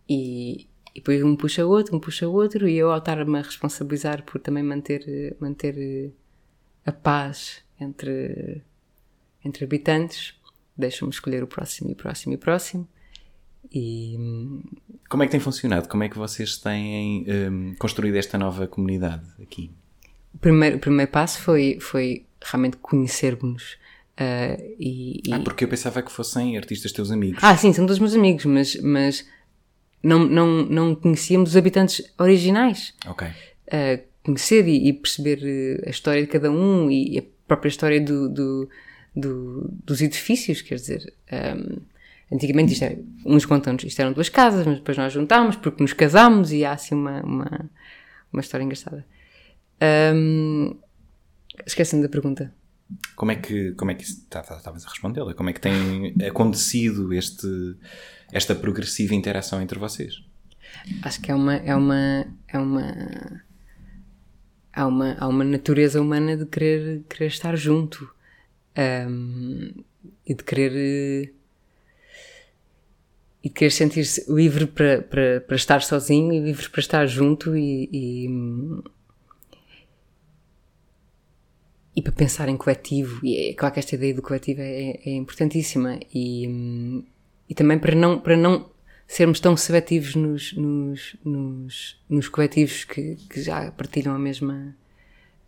[0.09, 3.39] E, e depois um puxa o outro, um puxa o outro, e eu ao estar-me
[3.39, 6.11] a responsabilizar por também manter, manter
[6.87, 8.63] a paz entre,
[9.45, 10.35] entre habitantes,
[10.75, 12.89] deixo-me escolher o próximo e o próximo e o próximo.
[13.73, 14.17] E...
[15.09, 15.89] Como é que tem funcionado?
[15.89, 19.71] Como é que vocês têm um, construído esta nova comunidade aqui?
[20.35, 23.77] O primeiro, o primeiro passo foi, foi realmente conhecermos.
[24.19, 25.33] Uh, e, e...
[25.33, 27.43] Ah, porque eu pensava que fossem artistas teus amigos.
[27.43, 29.27] Ah, sim, são todos meus amigos, mas, mas
[30.03, 32.95] não, não, não conhecíamos os habitantes originais.
[33.07, 33.27] Ok.
[33.27, 38.01] Uh, conhecer e, e, perceber eh, a história de cada um e a própria história
[38.01, 38.69] do, do,
[39.17, 41.13] do dos edifícios, quer dizer.
[41.33, 41.81] Um,
[42.33, 45.93] Antigamente isto era, uns contam-nos, isto eram duas casas, mas depois nós juntámos porque nos
[45.93, 47.71] casámos e há assim uma, uma,
[48.33, 49.05] uma história engraçada.
[50.15, 50.77] Um,
[51.67, 52.53] Esquecendo da pergunta.
[53.15, 55.35] Como é que, como é que tá, tá, estavas a respondê-la?
[55.35, 57.77] Como é que tem acontecido este,
[58.33, 60.23] esta progressiva interação entre vocês?
[61.03, 63.43] Acho que é uma, é uma, é uma,
[64.73, 68.11] há uma, há uma natureza humana de querer, querer estar junto
[69.09, 69.73] um,
[70.27, 71.35] e de querer
[73.43, 77.89] e querer sentir-se livre para, para, para estar sozinho e livre para estar junto e,
[77.91, 78.29] e,
[81.97, 83.25] e, para pensar em coletivo.
[83.25, 87.05] E é claro que esta ideia do coletivo é, é importantíssima e,
[87.49, 88.71] e também para não, para não
[89.07, 94.77] sermos tão seletivos nos, nos, nos, nos coletivos que, que já partilham a mesma,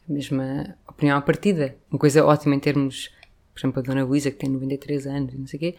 [0.09, 1.77] a mesma opinião à partida.
[1.91, 3.11] Uma coisa ótima em termos,
[3.53, 5.77] por exemplo, a Dona Luísa, que tem 93 anos, não sei o quê,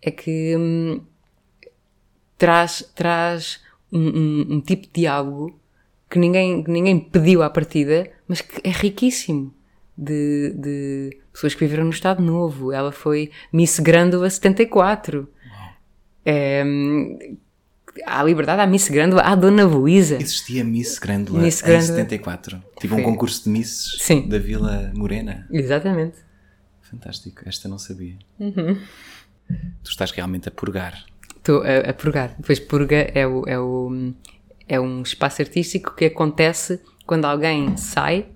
[0.00, 1.02] é que hum,
[2.38, 3.60] traz, traz
[3.92, 5.58] um, um, um tipo de diálogo
[6.08, 9.54] que ninguém, que ninguém pediu à partida, mas que é riquíssimo.
[10.00, 12.70] De, de pessoas que viveram no Estado Novo.
[12.70, 15.28] Ela foi Miss Grândola 74.
[16.24, 16.64] É,
[18.06, 20.16] há liberdade, há Miss Grândola, há Dona Luísa.
[20.20, 21.86] Existia Miss Grândola Miss em Grândola.
[21.86, 22.62] 74.
[22.80, 23.04] Tive um Foi.
[23.04, 24.28] concurso de Misses Sim.
[24.28, 25.46] da Vila Morena.
[25.50, 26.18] Exatamente.
[26.82, 28.16] Fantástico, esta não sabia.
[28.38, 28.78] Uhum.
[29.82, 31.04] Tu estás realmente a purgar.
[31.38, 32.34] Estou a, a purgar.
[32.36, 34.12] Depois purga é, o, é, o,
[34.68, 38.26] é um espaço artístico que acontece quando alguém sai,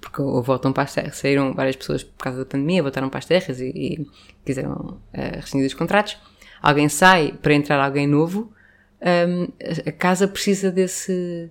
[0.00, 3.18] porque ou voltam para as terras, saíram várias pessoas por causa da pandemia, voltaram para
[3.18, 4.06] as terras e, e
[4.44, 6.16] quiseram uh, rescindir os contratos.
[6.60, 8.52] Alguém sai para entrar alguém novo,
[9.00, 11.50] a- a casa precisa desse,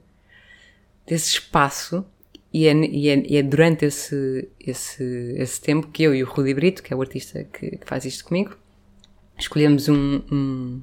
[1.08, 2.06] desse espaço
[2.54, 6.28] e é, e é- e é durante esse, esse, esse tempo que eu e o
[6.28, 8.56] Rudi Brito, que é o artista que, que faz isto comigo,
[9.44, 10.82] escolhemos um, um,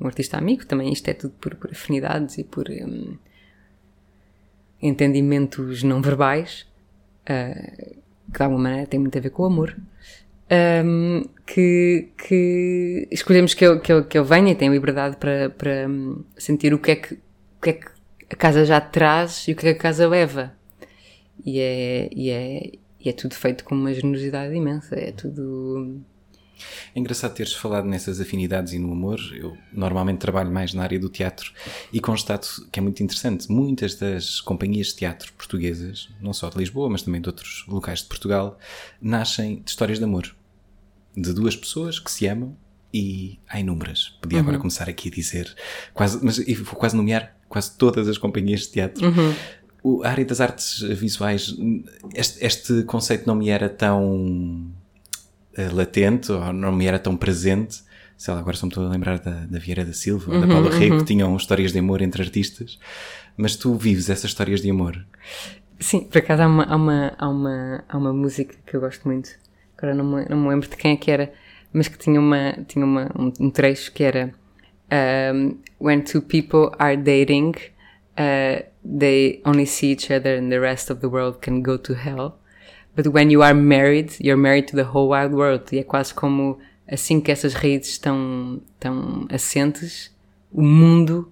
[0.00, 3.16] um artista amigo, também isto é tudo por, por afinidades e por hum,
[4.80, 6.66] entendimentos não verbais,
[7.26, 7.54] ah,
[8.32, 9.76] que de alguma maneira tem muito a ver com o amor,
[10.84, 15.88] hum, que, que escolhemos que ele, que, ele, que venha e tenha liberdade para, para
[15.88, 17.86] hum, sentir o que, é que, o que é que
[18.30, 20.52] a casa já traz e o que é que a casa leva.
[21.44, 26.00] E é, e é, e é tudo feito com uma generosidade imensa, é tudo...
[26.94, 29.18] É engraçado teres falado nessas afinidades e no amor.
[29.34, 31.52] Eu normalmente trabalho mais na área do teatro
[31.92, 33.50] e constato que é muito interessante.
[33.50, 38.00] Muitas das companhias de teatro portuguesas, não só de Lisboa, mas também de outros locais
[38.02, 38.58] de Portugal,
[39.00, 40.34] nascem de histórias de amor.
[41.16, 42.56] De duas pessoas que se amam
[42.94, 44.16] e há inúmeras.
[44.20, 45.54] Podia agora começar aqui a dizer,
[45.92, 49.06] quase, mas vou quase nomear quase todas as companhias de teatro.
[49.82, 51.54] O- a área das artes visuais,
[52.14, 54.70] este, este conceito não me era tão
[55.58, 57.82] eh, latente ou não me era tão presente.
[58.16, 60.46] Sei lá, agora só me estou a lembrar da, da Vieira da Silva ou da
[60.46, 62.78] Paula Rego, que tinham histórias de amor entre artistas.
[63.36, 65.04] Mas tu vives essas histórias de amor.
[65.78, 69.06] Sim, por acaso há uma, há uma, há uma, há uma música que eu gosto
[69.06, 69.30] muito,
[69.76, 71.32] agora não me, não me lembro de quem é que era,
[71.72, 74.34] mas que tinha, uma, tinha uma, um, um trecho que era
[74.90, 77.54] um, When two people are dating,
[78.18, 81.94] uh, they only see each other and the rest of the world can go to
[81.94, 82.40] hell.
[82.98, 85.72] But when you are married, you're married to the whole wide world.
[85.72, 86.58] E é quase como
[86.90, 90.12] assim que essas raízes estão, estão assentes,
[90.50, 91.30] o mundo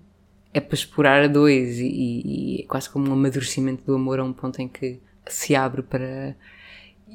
[0.54, 4.24] é para explorar a dois e, e- é quase como um amadurecimento do amor a
[4.24, 6.36] um ponto em que se abre para.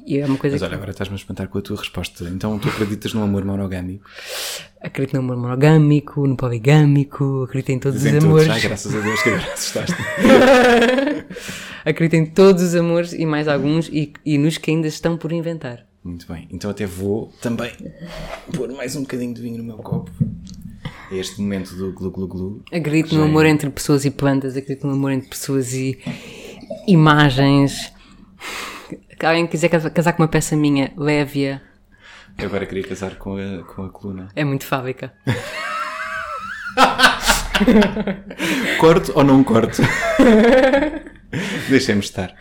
[0.04, 2.24] E é uma coisa Mas que olha, agora estás-me a espantar com a tua resposta.
[2.24, 4.08] Então tu acreditas no amor monogâmico?
[4.82, 8.94] acredito no amor monogâmico, no poligâmico, acredito em todos Dizem os todos, amores, ai, graças
[8.94, 9.96] a Deus que agora assustaste.
[11.84, 15.32] acredito em todos os amores e mais alguns e, e nos que ainda estão por
[15.32, 15.86] inventar.
[16.04, 17.70] Muito bem, então até vou também
[18.52, 20.10] pôr mais um bocadinho de vinho no meu copo.
[21.12, 22.62] É este momento do glu glu glu.
[22.72, 23.28] Acredito no Já é.
[23.28, 25.96] amor entre pessoas e plantas, acredito no amor entre pessoas e
[26.88, 27.92] imagens.
[29.22, 31.60] Que alguém quiser casar com uma peça minha, leve-a.
[32.36, 34.26] Eu agora queria casar com a, com a coluna.
[34.34, 35.12] É muito fábrica.
[38.80, 39.80] Corto ou não corto?
[41.70, 42.34] Deixem-me estar.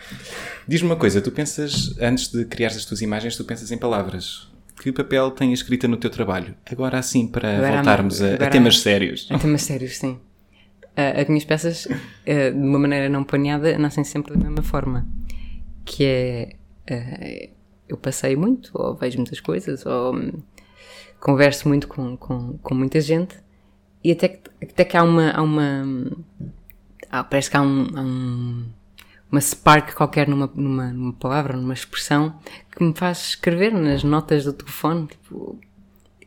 [0.67, 4.51] Diz-me uma coisa, tu pensas, antes de criar as tuas imagens, tu pensas em palavras.
[4.81, 6.55] Que papel tem a escrita no teu trabalho?
[6.65, 9.27] Agora assim, para Agora há- voltarmos a, a agora temas sérios.
[9.29, 10.19] Em temas sérios, sim.
[10.97, 15.07] Ah, as minhas peças, ah, de uma maneira não planeada, nascem sempre da mesma forma.
[15.85, 16.60] Que é.
[17.89, 20.31] Eu passei muito, ou vejo muitas coisas, ou hum,
[21.19, 23.35] converso muito com, com, com muita gente,
[24.03, 25.31] e até que, até que há uma.
[25.31, 26.09] Há uma hum,
[27.09, 27.87] há- parece que há um.
[27.99, 28.65] um-
[29.31, 32.37] uma spark qualquer numa, numa, numa palavra, numa expressão,
[32.69, 35.57] que me faz escrever nas notas do telefone, tipo,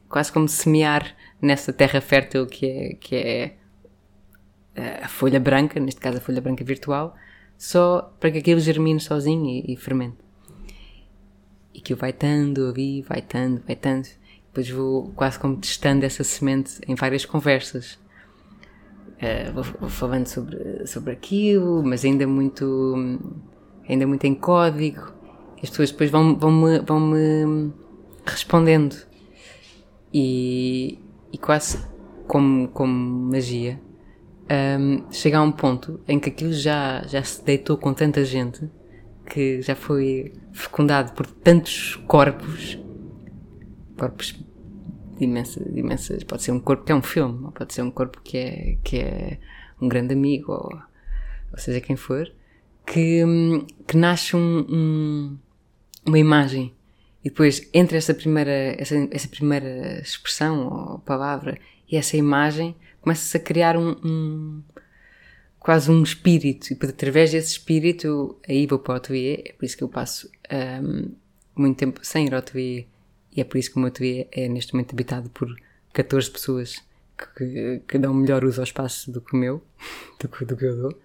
[0.09, 3.57] quase como semear nessa terra fértil que é, que é
[4.75, 7.15] eh, a folha branca, neste caso a folha branca virtual,
[7.59, 10.17] só para que aquilo germine sozinho e, e fermente.
[11.75, 14.07] E que eu vai tando ali, vai tando, vai tando.
[14.47, 17.99] Depois vou quase como testando essa semente em várias conversas.
[19.19, 23.19] Eh, vou, vou falando sobre, sobre aquilo, mas ainda muito,
[23.89, 25.13] ainda muito em código.
[25.63, 27.73] As pessoas depois vão, vão, -me, vão -me
[28.25, 28.97] respondendo.
[30.13, 30.99] E,
[31.33, 31.85] e quase
[32.29, 32.93] como, como
[33.33, 33.81] magia,
[34.79, 38.71] um, chega a um ponto em que aquilo já, já se deitou com tanta gente
[39.27, 42.79] que já foi fecundado por tantos corpos,
[43.97, 44.39] corpos
[45.17, 47.91] de imensas, de imensas, pode ser um corpo que é um filme, pode ser um
[47.91, 49.39] corpo que é, que é
[49.81, 50.71] um grande amigo, ou,
[51.53, 52.31] ou seja quem for,
[52.87, 53.23] que,
[53.87, 55.39] que nasce um, um,
[56.07, 56.75] uma imagem.
[57.25, 61.59] E depois entre essa primeira, essa, essa primeira expressão ou palavra
[61.91, 64.63] e essa imagem começa-se a criar um, um
[65.65, 69.79] quase um espírito, e através desse espírito aí vou para o ateliê, é por isso
[69.79, 70.31] que eu passo
[70.83, 71.11] um,
[71.57, 72.85] muito tempo sem ir ao ateliê,
[73.35, 75.49] e é por isso que o meu ateliê é neste momento habitado por
[75.95, 76.85] 14 pessoas
[77.35, 79.63] que, que dão melhor uso ao espaço do que o meu,
[80.21, 81.01] do que, do que eu dou.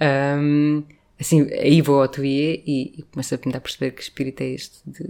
[0.00, 0.84] Um,
[1.20, 4.80] assim, aí vou ao ateliê e, e começo a tentar perceber que espírito é este
[4.86, 5.04] de,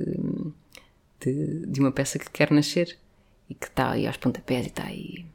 [1.21, 2.97] de, de uma peça que quer nascer
[3.47, 5.27] e que está aí aos pontapés e está aí.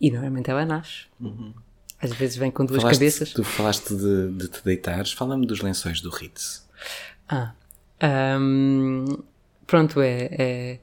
[0.00, 1.06] E normalmente ela nasce.
[1.20, 1.54] Uhum.
[2.02, 3.32] Às vezes vem com duas Falaste- cabeças.
[3.32, 5.12] Tu falaste de, de te deitares.
[5.12, 6.68] Fala-me dos lençóis do Ritz.
[7.28, 7.52] Ah.
[8.00, 9.04] Ahm,
[9.66, 10.78] pronto, é, é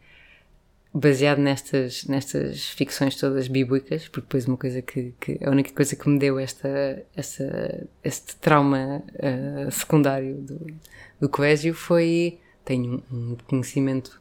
[0.93, 5.95] baseado nestas, nestas ficções todas bíblicas, porque depois uma coisa que, que a única coisa
[5.95, 10.67] que me deu esta, esta, este trauma ah, secundário do,
[11.20, 14.20] do colégio foi tenho um, um conhecimento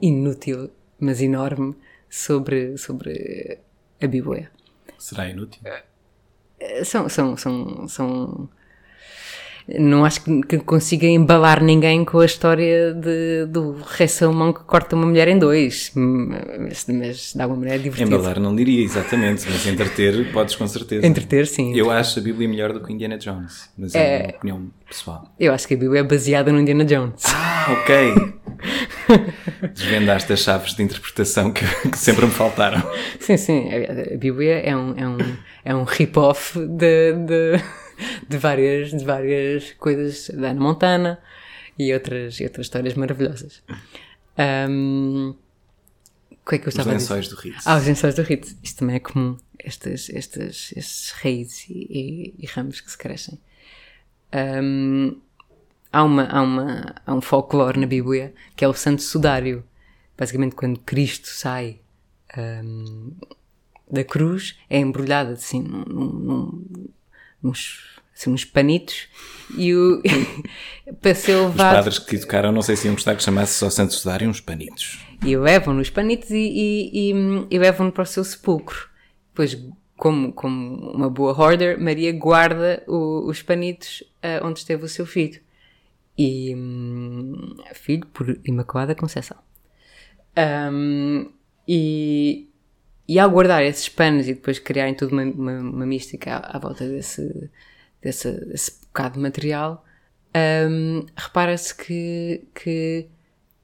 [0.00, 1.74] inútil, mas enorme
[2.08, 3.58] sobre, sobre
[4.00, 4.50] a Bíblia.
[4.98, 5.60] Será inútil?
[5.64, 5.82] Eh,
[6.84, 8.48] São, são, são, são.
[9.68, 14.96] Não acho que, consiga embalar ninguém com a história de, do rei Salomão que corta
[14.96, 15.92] uma mulher em dois.
[15.94, 18.14] Mas, mas de alguma maneira é divertido.
[18.14, 21.06] Embalar não diria exatamente, mas entreter podes com certeza.
[21.06, 21.74] Entreter, sim.
[21.74, 25.32] Eu acho a Bíblia melhor do que Indiana Jones, mas é, uma opinião pessoal.
[25.38, 27.22] Eu acho que a Bíblia é baseada no Indiana Jones.
[27.26, 28.14] Ah, ok.
[29.74, 32.82] Desvendaste as chaves de interpretação que, que sempre me faltaram.
[33.18, 33.68] Sim, sim.
[33.70, 35.18] A, a Bíblia é um, é um,
[35.64, 37.62] é um rip-off de, de,
[38.28, 41.18] de, várias, de várias coisas da Ana Montana
[41.78, 43.62] e outras, e outras histórias maravilhosas.
[46.30, 47.66] O que é que eu Os estava lençóis do Ritz.
[47.66, 48.56] Ah, os lençóis do Ritz.
[48.62, 49.36] Isto também é comum.
[49.58, 53.38] Estas, estas, estes raízes e, e- e ramos que se crescem.
[54.32, 55.16] Ahm,
[55.92, 59.62] há, uma, há, uma, há um folclore na Bíblia que é o Santo Sudário.
[60.16, 61.78] Basicamente, quando Cristo sai
[62.36, 63.10] ahm,
[63.90, 66.64] da cruz, é embrulhado assim num, num-
[67.42, 67.80] nos,
[68.16, 69.08] assim, uns panitos
[69.56, 70.02] e o,
[71.00, 73.68] para ser Os levado padres que educaram, não sei se iam gostar que chamasse só
[73.70, 74.98] Santos Sudário uns panitos.
[75.24, 78.88] e levam nos panitos e, e, e, e levam-no para o seu sepulcro.
[79.30, 79.56] Depois,
[79.96, 85.06] como, como uma boa hoarder, Maria guarda o- os panitos ah, onde esteve o seu
[85.06, 85.40] filho.
[86.18, 89.38] E hum, filho por Imaculada Conceição.
[90.36, 91.26] Ahm,
[91.66, 92.48] e,
[93.10, 96.60] e ao guardar esses panos e depois criarem toda uma, uma, uma mística à, à
[96.60, 97.50] volta desse,
[98.00, 99.84] desse, desse bocado de material,
[100.32, 103.08] ahm, repara-se que, que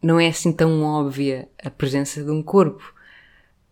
[0.03, 2.93] não é assim tão óbvia a presença de um corpo.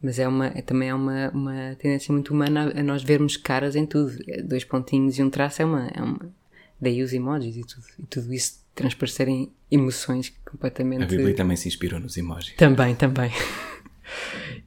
[0.00, 3.36] Mas é, uma, é também é uma, uma tendência muito humana a, a nós vermos
[3.36, 4.16] caras em tudo.
[4.28, 5.88] É, Dois pontinhos e um traço é uma.
[5.88, 6.32] É uma
[6.80, 7.86] daí os emojis e tudo.
[7.98, 11.02] E tudo isso transparecerem emoções completamente.
[11.02, 12.54] A Bíblia também se inspirou nos emojis.
[12.54, 13.32] Também, também.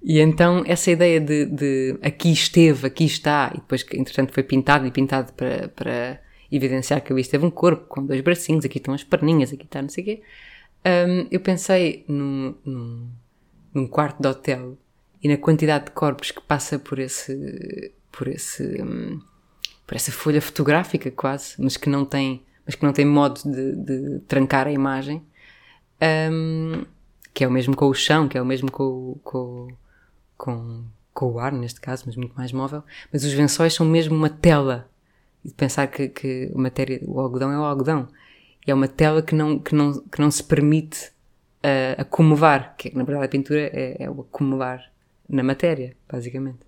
[0.10, 4.42] E então essa ideia de, de aqui esteve, aqui está, e depois que entretanto foi
[4.42, 8.78] pintado e pintado para, para evidenciar que ali esteve um corpo com dois bracinhos, aqui
[8.78, 10.22] estão as perninhas, aqui está não sei o quê.
[10.86, 13.10] hum, eu pensei num, num,
[13.74, 14.78] num quarto de hotel
[15.22, 19.20] e na quantidade de corpos que passa por esse, por esse, hum,
[19.86, 23.76] por essa folha fotográfica quase, mas que não tem, mas que não tem modo de,
[23.76, 25.22] de trancar a imagem.
[26.32, 26.86] Hum,
[27.34, 29.68] que é o mesmo com o chão, que é o mesmo com, com,
[30.38, 30.84] com,
[31.14, 32.84] com o ar, neste caso, mas muito mais móvel.
[33.12, 34.90] Mas os lençóis são mesmo uma tela.
[35.44, 38.08] E pensar que, que a matéria, o algodão é o algodão.
[38.66, 41.12] E é uma tela que não, que não, que não se permite
[41.64, 44.92] ah, acumular, que na verdade a pintura é, é o acumular
[45.28, 46.60] na matéria, basicamente.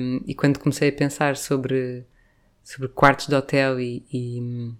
[0.00, 2.04] Um, e quando comecei a pensar sobre,
[2.64, 4.72] sobre quartos de hotel e, e,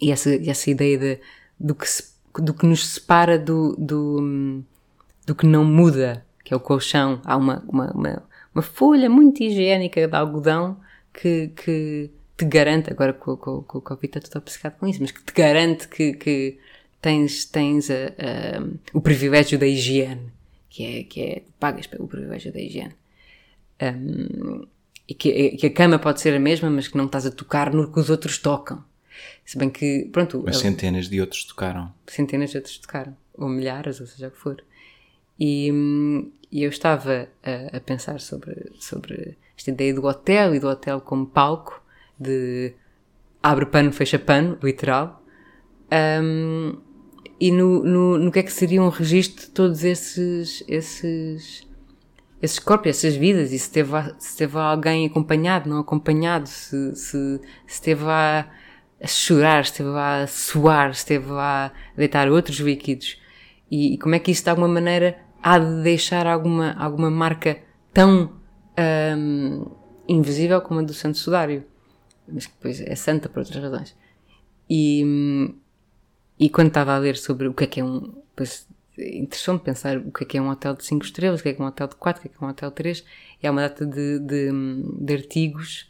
[0.00, 1.20] e essa, essa ideia de,
[1.58, 4.62] do, que se- do que nos separa do, do,
[5.26, 8.22] do que não muda, que é o colchão, há uma, uma, uma,
[8.54, 10.80] uma folha muito higiênica de algodão
[11.12, 14.98] que, que te garante, agora com, com, com o Covid está tudo obcecado com isso,
[15.02, 16.58] mas que te garante que, que
[17.02, 20.32] tens, tens a, a- o privilégio da higiene,
[20.70, 22.94] que é, que é pagas pelo privilégio da higiene.
[23.82, 24.66] Um,
[25.06, 27.74] e que, que a cama pode ser a mesma, mas que não estás a tocar
[27.74, 28.82] no que os outros tocam.
[29.44, 31.92] Se bem que, pronto, Mas centenas de outros tocaram.
[32.06, 34.62] centenas de outros tocaram, ou milhares, ou seja o que for.
[35.40, 40.60] E, hum, e eu estava a, a pensar sobre, sobre esta ideia do hotel e
[40.60, 41.82] do hotel como palco,
[42.18, 42.74] de
[43.42, 45.18] abre pano, fecha pano, literal,
[45.90, 46.78] Hum,
[47.40, 51.66] e no, no, no que é que seria um registro de todos esses, esses,
[52.42, 57.40] esses corpos, essas vidas, e se teve, se teve alguém acompanhado, não acompanhado, se, se,
[57.66, 58.46] se teve a,
[59.00, 63.20] a chorar, se esteve a suar, se esteve a deitar outros líquidos,
[63.70, 67.58] e, e como é que isso de alguma maneira há de deixar alguma, alguma marca
[67.92, 68.32] tão
[69.16, 69.66] hum,
[70.08, 71.64] invisível como a do Santo Sudário,
[72.26, 73.96] mas que depois é santa por outras razões.
[74.68, 75.54] E,
[76.38, 78.14] e quando estava a ler sobre o que é que é um.
[78.98, 81.52] Interessou-me pensar o que é que é um hotel de 5 estrelas, o que é
[81.54, 83.04] que é um hotel de 4, o que é que é um hotel de 3.
[83.42, 84.50] E há uma data de, de,
[85.00, 85.88] de artigos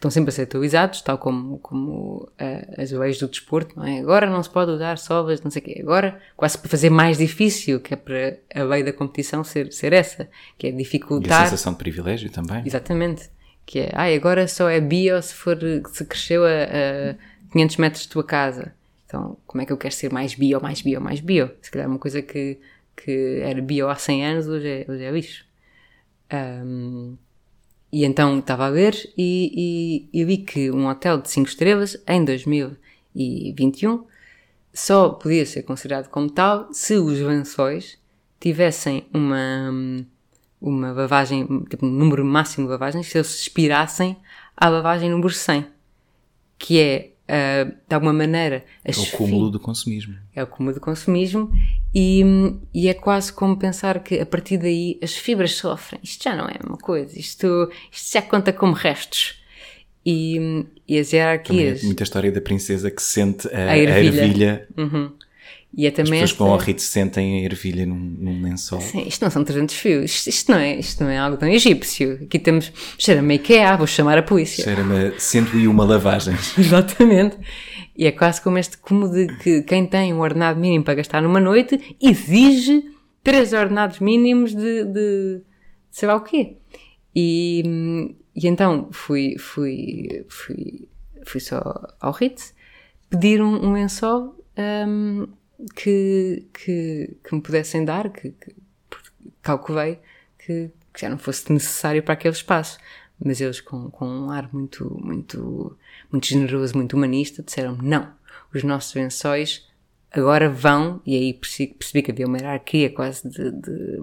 [0.00, 4.00] estão sempre a ser atualizados, tal como, como uh, as leis do desporto, não é?
[4.00, 5.78] Agora não se pode usar sovas, não sei o quê.
[5.82, 9.92] Agora, quase para fazer mais difícil, que é para a lei da competição ser, ser
[9.92, 10.26] essa,
[10.56, 11.42] que é dificultar...
[11.42, 12.62] E a sensação de privilégio também.
[12.64, 13.28] Exatamente.
[13.66, 15.58] Que é, ai, agora só é bio se for,
[15.92, 18.72] se cresceu a, a 500 metros de tua casa.
[19.04, 21.50] Então, como é que eu quero ser mais bio, mais bio, mais bio?
[21.60, 22.58] Se calhar uma coisa que,
[22.96, 25.44] que era bio há 100 anos, hoje é, hoje é lixo.
[26.32, 27.18] Um,
[27.92, 31.96] e então estava a ver e, e, e, vi que um hotel de 5 estrelas
[32.06, 34.04] em 2021
[34.72, 37.98] só podia ser considerado como tal se os lençóis
[38.38, 39.70] tivessem uma,
[40.60, 44.16] uma lavagem, tipo um número máximo de lavagens, se eles se expirassem
[44.56, 45.66] à lavagem número 100,
[46.58, 48.64] que é uh, de alguma maneira.
[48.84, 50.16] É o cúmulo do consumismo.
[50.34, 51.50] É o cúmulo do consumismo
[51.94, 52.22] e,
[52.74, 56.00] e, é quase como pensar que a partir daí as fibras sofrem.
[56.02, 59.38] Isto já não é uma coisa, isto, isto já conta como restos.
[60.04, 61.82] E, e as hierarquias.
[61.82, 64.22] É muita história da princesa que sente a, a ervilha.
[64.22, 64.68] A ervilha.
[64.76, 65.12] Uhum.
[65.72, 68.80] E é também As pessoas vão ao rito sentem a ervilha num, num lençol.
[68.80, 70.10] Sim, isto não são 300 fios.
[70.10, 72.18] Isto, isto, não é, isto não é algo tão egípcio.
[72.24, 72.72] Aqui temos.
[72.98, 74.64] Cheira-me IKEA, vou chamar a polícia.
[74.64, 76.54] Cheira-me 101 lavagens.
[76.58, 77.38] Exatamente.
[77.96, 81.22] E é quase como este como de que quem tem um ordenado mínimo para gastar
[81.22, 82.82] numa noite exige
[83.22, 85.42] três ordenados mínimos de, de, de
[85.90, 86.56] sei lá o quê.
[87.14, 87.62] E,
[88.34, 90.88] e então fui, fui, fui,
[91.24, 91.60] fui só
[92.00, 92.54] ao Ritz
[93.08, 94.36] pedir um, um lençol.
[94.58, 95.28] Um,
[95.74, 98.54] que, que, que me pudessem dar, que, que
[99.42, 99.98] calculei
[100.38, 102.78] que, que, já não fosse necessário para aquele espaço.
[103.22, 105.76] Mas eles, com, com um ar muito, muito,
[106.10, 108.12] muito generoso, muito humanista, disseram não,
[108.54, 109.68] os nossos lençóis
[110.10, 114.02] agora vão, e aí percebi, percebi que havia uma hierarquia quase de, de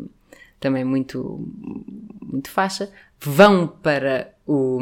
[0.59, 1.45] também muito,
[2.21, 4.79] muito faixa, vão para, o,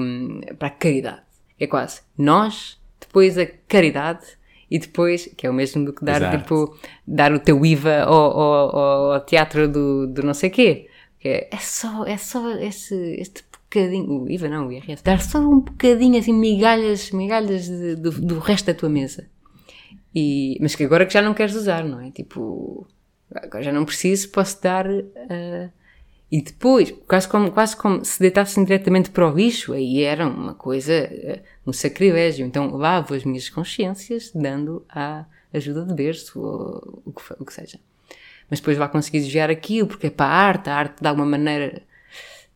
[0.58, 1.22] para a caridade.
[1.60, 4.26] É quase nós, depois a caridade
[4.70, 6.76] e depois, que é o mesmo do que dar, tipo,
[7.08, 10.90] dar o teu IVA ao, ao, ao teatro do, do não sei quê.
[11.24, 15.40] É, é só, é só esse, este bocadinho, o IVA não, o IRS, dar só
[15.40, 19.28] um bocadinho, assim, migalhas, migalhas de, do, do resto da tua mesa.
[20.14, 22.10] E, mas que agora que já não queres usar, não é?
[22.10, 22.88] Tipo,
[23.34, 24.88] agora já não preciso, posso dar...
[24.88, 25.70] Uh,
[26.32, 30.56] e depois, quase como, quase como se deitassem diretamente para o lixo, aí era uma
[30.56, 32.46] coisa, eh, um sacrilégio.
[32.46, 37.54] Então lavo as minhas consciências dando a ajuda de berço ou o que, o que
[37.54, 37.80] seja.
[38.50, 41.28] Mas depois vai conseguir desviar aquilo, porque é para a arte, a arte de alguma
[41.28, 41.82] maneira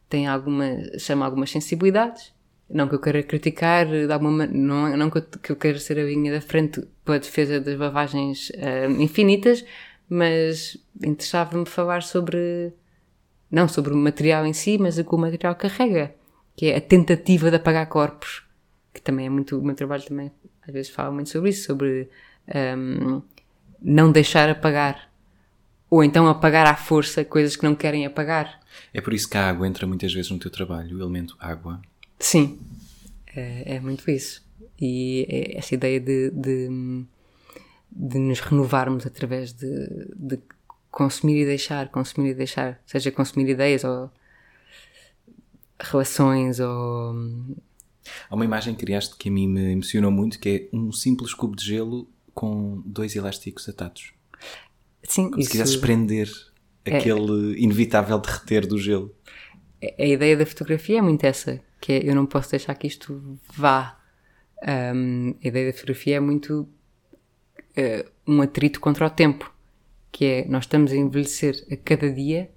[0.10, 0.66] tem alguma,
[0.98, 2.34] chama algumas sensibilidades.
[2.70, 5.98] Não que eu queira criticar, de alguma não, não que eu, que eu queira ser
[6.00, 9.66] a linha da frente para a defesa das lavagens uh, infinitas,
[10.08, 12.74] mas interessava-me falar sobre
[13.52, 16.14] não sobre o material em si, mas o que o material carrega,
[16.56, 18.44] que é a tentativa de apagar corpos,
[18.94, 20.32] que também é muito, o meu trabalho também
[20.68, 22.10] às vezes fala muito sobre isso, sobre
[22.78, 23.22] um,
[23.82, 25.10] não deixar apagar,
[25.90, 28.60] ou então apagar à força coisas que não querem apagar.
[28.94, 31.82] É por isso que a água entra muitas vezes no teu trabalho, o elemento água.
[32.20, 32.60] Sim,
[33.36, 34.48] é, é muito isso.
[34.80, 36.70] E é essa ideia de, de,
[37.92, 39.68] de nos renovarmos através de,
[40.16, 40.40] de
[40.92, 44.12] consumir e deixar, consumir e deixar, seja consumir ideias ou
[45.80, 47.16] relações ou.
[48.30, 51.34] Há uma imagem que criaste que a mim me emocionou muito, que é um simples
[51.34, 54.14] cubo de gelo com dois elásticos atados.
[55.04, 55.48] Sim, Como isso...
[55.48, 56.30] se quisesses prender
[56.86, 56.98] é...
[56.98, 59.14] aquele inevitável derreter do gelo.
[59.98, 63.40] A ideia da fotografia é muito essa, que é eu não posso deixar que isto
[63.56, 63.98] vá.
[64.62, 69.54] Um, a ideia da fotografia é muito uh, um atrito contra o tempo
[70.12, 72.50] que é nós estamos a envelhecer a cada dia,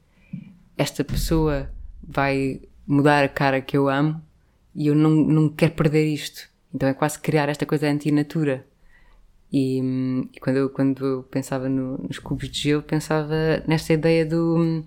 [0.77, 1.71] esta pessoa
[2.03, 4.21] vai mudar a cara que eu amo
[4.75, 6.49] e eu não, não quero perder isto.
[6.75, 8.67] Então é quase criar esta coisa anti-natura.
[9.53, 9.79] E,
[10.35, 14.83] e, quando, eu, quando eu pensava no, nos cubos de gelo, pensava nesta ideia do,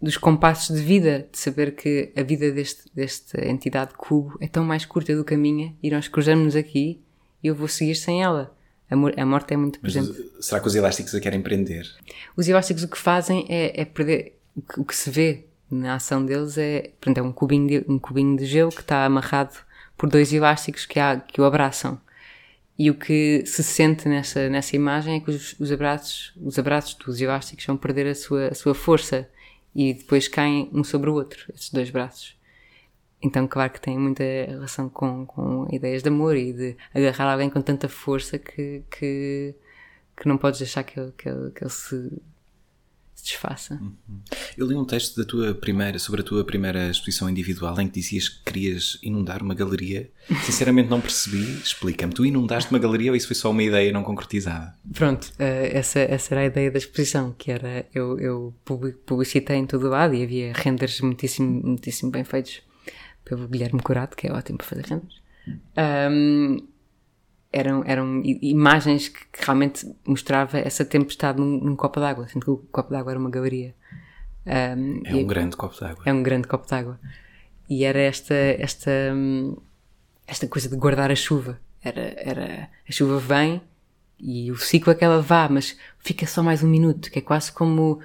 [0.00, 4.64] dos compassos de vida, de saber que a vida deste, desta entidade cubo é tão
[4.64, 7.02] mais curta do que a minha e nós cruzamos-nos aqui
[7.42, 8.53] e eu vou seguir sem ela.
[8.90, 10.12] A, morte é muito presente.
[10.36, 11.90] Mas, será que os elásticos a querem prender?
[12.36, 14.38] Os elásticos o que fazem é, é perder.
[14.54, 17.84] O que, o que, se vê na ação deles é, portanto, é um cubinho de,
[17.90, 19.56] um cubinho de gelo que está amarrado
[19.96, 22.00] por dois elásticos que, há, que o abraçam.
[22.78, 26.94] E o que se sente nessa, nessa imagem é que os, os abraços, os abraços
[26.94, 29.28] dos elásticos vão perder a sua, a sua força
[29.74, 32.36] e depois caem um sobre o outro, esses dois braços.
[33.24, 37.48] Então, claro que tem muita relação com, com ideias de amor e de agarrar alguém
[37.48, 39.54] com tanta força que, que,
[40.16, 42.10] que não podes deixar que ele, que ele, que ele se,
[43.14, 43.80] se desfaça.
[44.58, 47.94] Eu li um texto da tua primeira, sobre a tua primeira exposição individual em que
[47.94, 50.10] dizias que querias inundar uma galeria.
[50.44, 51.42] Sinceramente não percebi.
[51.62, 52.12] Explica-me.
[52.12, 54.74] Tu inundaste uma galeria ou isso foi só uma ideia não concretizada?
[54.92, 59.56] Pronto, eh, essa, essa era a ideia da exposição, que era eu, eu publi- publicitei
[59.56, 62.62] em todo o lado e havia renders muitíssimo, muitíssimo bem feitos
[63.24, 65.22] pelo Guilherme Curado, que é ótimo para fazer renders.
[65.76, 66.58] Ahm,
[67.52, 72.50] eram, eram imagens que, que realmente mostrava essa tempestade num, num copo d'água, sendo que
[72.50, 73.74] o copo d'água era uma galeria.
[74.44, 76.02] É e- um grande copo d'água.
[76.04, 76.98] é um grande copo d'água.
[77.68, 78.90] E era esta, esta,
[80.26, 81.58] esta coisa de guardar a chuva.
[81.82, 83.62] Era, era, a chuva vem
[84.18, 87.22] e o ciclo é que ela vá, mas fica só mais um minuto, que é
[87.22, 88.00] quase como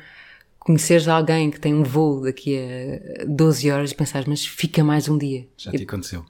[0.59, 5.07] conheceres alguém que tem um voo daqui a 12 horas e pensares, mas fica mais
[5.07, 5.47] um dia.
[5.57, 6.25] Já te aconteceu.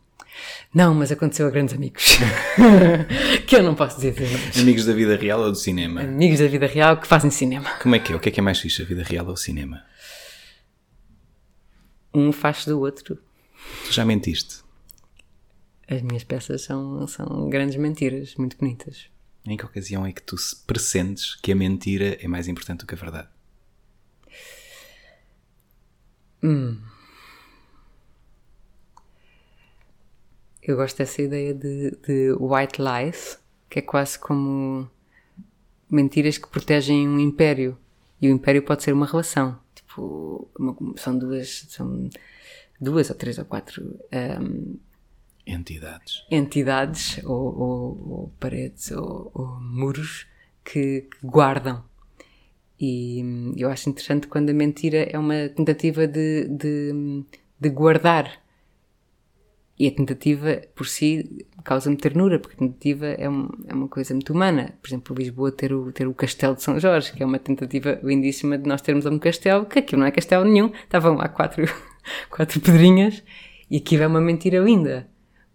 [0.74, 2.18] Não, mas aconteceu a grandes amigos.
[3.46, 4.16] que eu não posso dizer.
[4.58, 6.02] Amigos da vida real ou do cinema?
[6.02, 7.70] Amigos da vida real que fazem cinema.
[7.82, 8.16] Como é que é?
[8.16, 9.84] O que é que é mais fixe, a vida real ou o cinema?
[12.14, 13.18] Um faz do outro.
[13.86, 14.64] Tu já mentiste?
[15.88, 19.08] As minhas peças são, são grandes mentiras, muito bonitas.
[19.46, 22.86] Em que ocasião é que tu se pressentes que a mentira é mais importante do
[22.86, 23.28] que a verdade?
[30.62, 34.90] Eu gosto dessa ideia de, de white lies, que é quase como
[35.90, 37.78] mentiras que protegem um império.
[38.22, 39.58] E o império pode ser uma relação.
[39.74, 42.10] Tipo, uma- são duas, são
[42.80, 44.76] duas ou três ou quatro ahm,
[45.48, 46.24] Entidades.
[46.30, 50.28] entidades ou, ou- ou paredes ou, ou muros
[50.64, 51.84] que, que guardam.
[52.80, 57.24] E eu acho interessante quando a mentira é uma tentativa de, de,
[57.60, 58.42] de guardar.
[59.78, 64.14] E a tentativa por si causa-me ternura, porque a tentativa é, um- é uma coisa
[64.14, 64.74] muito humana.
[64.82, 67.98] Por exemplo, Lisboa ter o, ter o Castelo de São Jorge, que é uma tentativa
[68.04, 71.64] lindíssima de nós termos um castelo, que aquilo não é castelo nenhum, estavam lá quatro,
[72.30, 73.24] quatro pedrinhas,
[73.72, 75.08] e aquilo é uma mentira linda.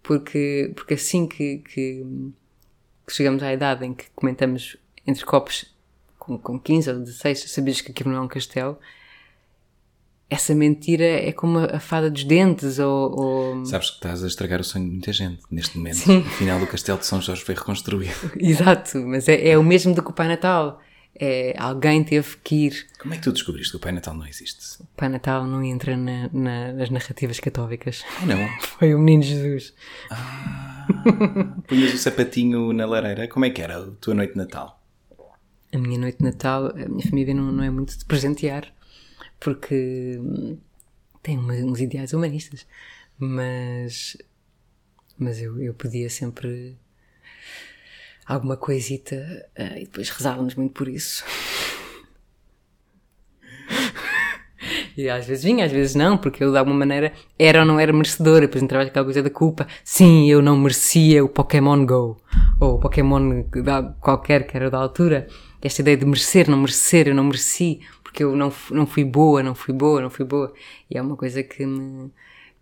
[0.03, 2.05] Porque, porque assim que, que,
[3.07, 5.74] que chegamos à idade em que comentamos entre copos
[6.25, 8.79] com, com 15 ou 16, sabias que aquilo não é um castelo,
[10.31, 14.61] essa mentira é como a, fada dos dentes ou, ou- Sabes que estás a estragar
[14.61, 15.97] o sonho de muita gente neste momento.
[15.97, 16.19] Sim.
[16.21, 18.15] O final do Castelo de São Jorge foi reconstruído.
[18.41, 20.81] Exato, mas é, é o mesmo do que o Pai Natal.
[21.17, 22.87] É, alguém teve que ir.
[22.99, 24.83] Como é que tu descobriste que o Pai Natal não existe?
[24.83, 28.03] O Pai Natal não entra na- na- nas narrativas católicas.
[28.21, 28.39] Ah, não.
[28.79, 29.73] Foi o menino Jesus.
[31.69, 33.29] Punhas o sapatinho na lareira.
[33.29, 34.81] Como é que era a tua noite de Natal?
[35.75, 38.73] A minha noite de Natal, a minha família não, não é muito de presentear,
[39.41, 40.57] porque hum,
[41.23, 42.67] tem uma- uns ideais humanistas,
[43.19, 44.17] mas,
[45.19, 46.77] mas eu, eu pedia sempre
[48.27, 49.17] alguma coisita
[49.57, 51.25] eh, e depois rezávamos muito por isso.
[54.97, 57.79] E às vezes vinha, às vezes não, porque eu de alguma maneira era ou não
[57.81, 58.43] era merecedora.
[58.43, 59.67] Depois entrava aquela coisa da culpa.
[59.83, 62.17] Sim, eu não merecia o Pokémon Go.
[62.61, 63.43] Ou o Pokémon
[64.01, 65.27] qualquer que era da altura.
[65.65, 67.81] Esta ideia de merecer, não merecer, eu não mereci.
[68.03, 70.53] Porque eu não, não fui boa, não fui boa, não fui boa.
[70.91, 72.13] E é uma coisa que me,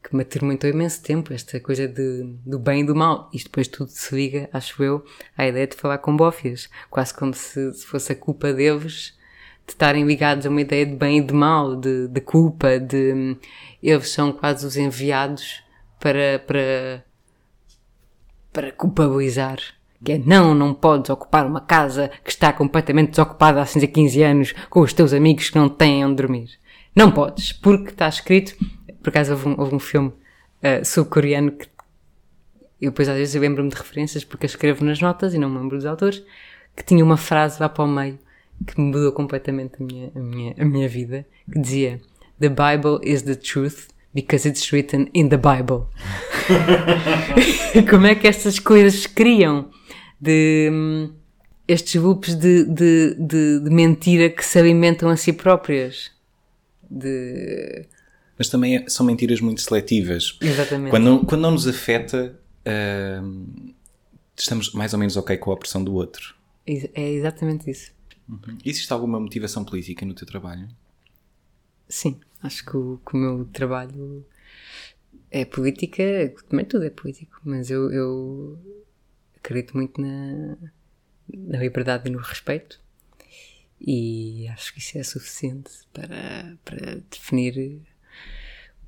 [0.02, 1.34] que me atormentou imenso tempo.
[1.34, 3.28] Esta coisa de, do bem e do mal.
[3.34, 5.04] Isto depois tudo se liga, acho eu,
[5.36, 6.70] à ideia de falar com bófias.
[6.88, 9.18] Quase como se, se fosse a culpa deles
[9.66, 13.36] de estarem ligados a uma ideia de bem e de mal, de, de culpa, de
[13.82, 15.62] eles são quase os enviados
[16.00, 17.04] para, para,
[18.52, 19.58] para culpabilizar.
[20.04, 24.54] Que é, não, não podes ocupar uma casa que está completamente desocupada há 15 anos
[24.68, 26.50] com os teus amigos que não têm onde dormir.
[26.94, 28.56] Não podes, porque está escrito.
[29.02, 30.12] Por acaso houve um, houve um filme
[30.60, 31.66] eh, sul-coreano que
[32.82, 35.58] eu depois às vezes lembro-me de referências porque eu escrevo nas notas e não me
[35.58, 36.20] lembro dos autores,
[36.76, 38.18] que tinha uma frase lá para o meio
[38.66, 42.00] que mudou completamente a minha, a minha, a minha vida, que dizia
[42.40, 45.86] The Bible is the truth because it's written in the Bible.
[47.88, 49.70] Como é que estas coisas se criam?
[50.22, 51.12] De hum,
[51.66, 56.12] estes loops de, de, de, de mentira que se alimentam a si próprias.
[56.88, 57.86] De...
[58.38, 60.38] Mas também é- são mentiras muito seletivas.
[60.40, 60.90] Exatamente.
[60.90, 62.38] Quando não, quando não nos afeta,
[63.20, 63.72] hum,
[64.36, 66.36] estamos mais ou menos ok com a opressão do outro.
[66.64, 67.90] É exatamente isso.
[68.64, 70.68] Existe alguma motivação política no teu trabalho?
[71.88, 74.24] Sim, acho que o, que o meu trabalho
[75.30, 78.58] é política, também tudo é político, mas eu, eu
[79.42, 80.56] acredito muito na,
[81.32, 82.80] na liberdade e no respeito
[83.84, 87.80] e acho que isso é suficiente para, para definir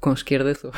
[0.00, 0.70] quão esquerda sou.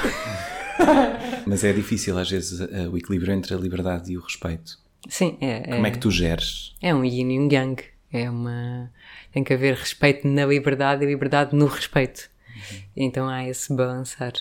[1.47, 4.79] Mas é difícil às vezes uh, o equilíbrio entre a liberdade e o respeito.
[5.09, 5.61] Sim, é.
[5.61, 6.74] Como é que tu geres?
[6.81, 7.83] É um yin e um yang.
[8.11, 8.91] É uma.
[9.33, 12.31] Tem que haver respeito na liberdade e liberdade no respeito.
[12.49, 12.83] Uhum.
[12.97, 14.33] Então há esse balançar.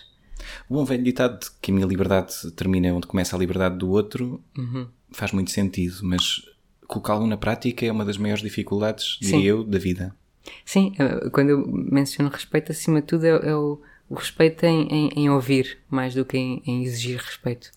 [0.69, 3.89] O bom velho ditado de que a minha liberdade termina onde começa a liberdade do
[3.89, 4.87] outro uhum.
[5.15, 6.41] Faz muito sentido, mas
[6.87, 9.45] colocá-lo na prática é uma das maiores dificuldades, diria Sim.
[9.45, 10.15] eu, da vida.
[10.63, 14.87] Sim, eh, quando eu menciono respeito, acima de tudo, é, é o, o, respeito em,
[14.87, 17.71] em, em, ouvir, mais do que em, em, exigir respeito.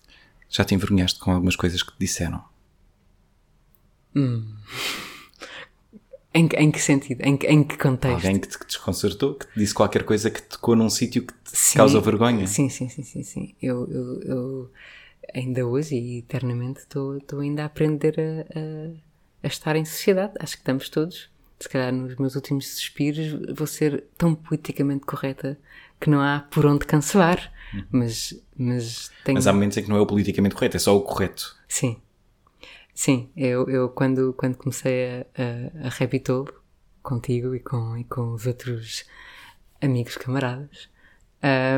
[0.49, 2.43] Já te envergonhaste com algumas coisas que te disseram?
[4.15, 4.43] Hum.
[6.33, 7.21] Em, que sentido?
[7.21, 8.15] Em, em que contexto?
[8.15, 11.33] Alguém que te desconcertou, que te disse qualquer coisa que te tocou num sítio que
[11.33, 12.45] te sim, causa vergonha?
[12.45, 13.23] Sim, sim, sim, sim.
[13.23, 13.55] sim.
[13.61, 14.71] Eu, eu, eu
[15.33, 18.91] ainda hoje e eternamente estou ainda a aprender a, a,
[19.43, 20.33] a estar em sociedade.
[20.39, 25.59] Acho que estamos todos se calhar nos meus últimos suspiros, vou ser tão politicamente correta
[25.99, 27.51] que não há por onde cancelar.
[27.73, 27.85] Uhum.
[27.91, 29.35] Mas, mas, tenho...
[29.35, 31.57] mas há momentos em que não é o politicamente correto, é só o correto.
[31.67, 31.97] Sim.
[32.93, 35.25] Sim, eu, eu quando, quando comecei a,
[35.83, 36.53] a, a Rabitolo,
[37.01, 39.05] contigo e com, e com os outros
[39.81, 40.89] amigos, camaradas,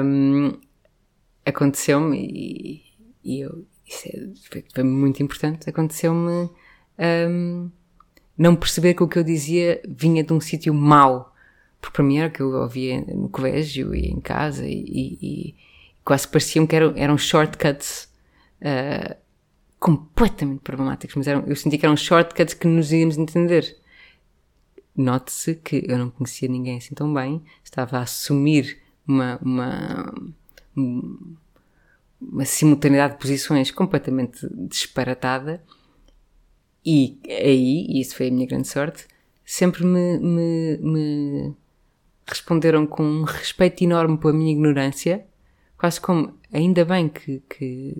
[0.03, 0.59] um,
[1.45, 2.83] aconteceu-me, e,
[3.23, 6.49] e eu, isso é, foi, foi, muito importante, aconteceu-me
[7.29, 7.69] um,
[8.37, 11.31] não perceber que o que eu dizia vinha de um sítio mau.
[11.79, 15.17] Porque para mim era o que eu ouvia no colégio e em casa e, e,
[15.21, 15.55] e
[16.05, 18.07] quase pareciam que eram, eram shortcuts
[18.61, 19.15] uh,
[19.79, 23.77] completamente problemáticos, mas eram, eu senti que eram shortcuts que nos íamos entender.
[24.95, 30.13] Note-se que eu não conhecia ninguém assim tão bem, estava a assumir uma, uma,
[32.21, 35.61] uma simultaneidade de posições completamente disparatada
[36.85, 39.05] e aí, e isso foi a minha grande sorte,
[39.45, 41.55] sempre me, me, me
[42.27, 45.25] responderam com um respeito enorme pela minha ignorância,
[45.77, 47.95] quase como ainda bem que, que,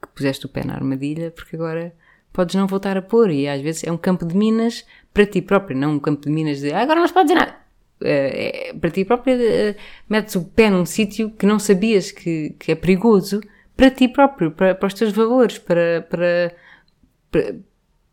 [0.00, 1.94] que, puseste o pé na armadilha, porque agora
[2.32, 3.30] podes não voltar a pôr.
[3.30, 6.30] E às vezes é um campo de minas para ti próprio, não um campo de
[6.30, 7.56] minas de ah, agora não se pode dizer nada.
[8.02, 9.76] É, é, para ti próprio, é,
[10.08, 13.40] metes o pé num sítio que não sabias que, que é perigoso
[13.76, 16.54] para ti próprio, para, para os teus valores, para, para,
[17.30, 17.54] para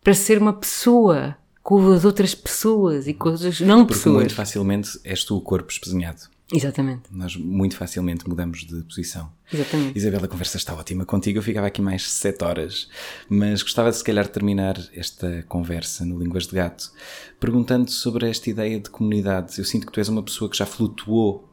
[0.04, 4.16] para ser uma pessoa com as outras pessoas e com as não Porque pessoas.
[4.16, 6.22] muito facilmente és tu o corpo espesinhado.
[6.54, 7.04] Exatamente.
[7.12, 9.32] Nós muito facilmente mudamos de posição.
[9.54, 9.98] Exatamente.
[9.98, 11.38] Isabela, a conversa está ótima contigo.
[11.40, 12.90] Eu ficava aqui mais sete horas,
[13.30, 16.92] mas gostava de se calhar terminar esta conversa no Línguas de Gato
[17.40, 19.58] perguntando sobre esta ideia de comunidade.
[19.60, 21.48] Eu sinto que tu és uma pessoa que já flutuou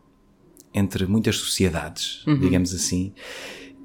[0.75, 2.41] entre muitas sociedades, uhum.
[2.41, 3.13] digamos assim.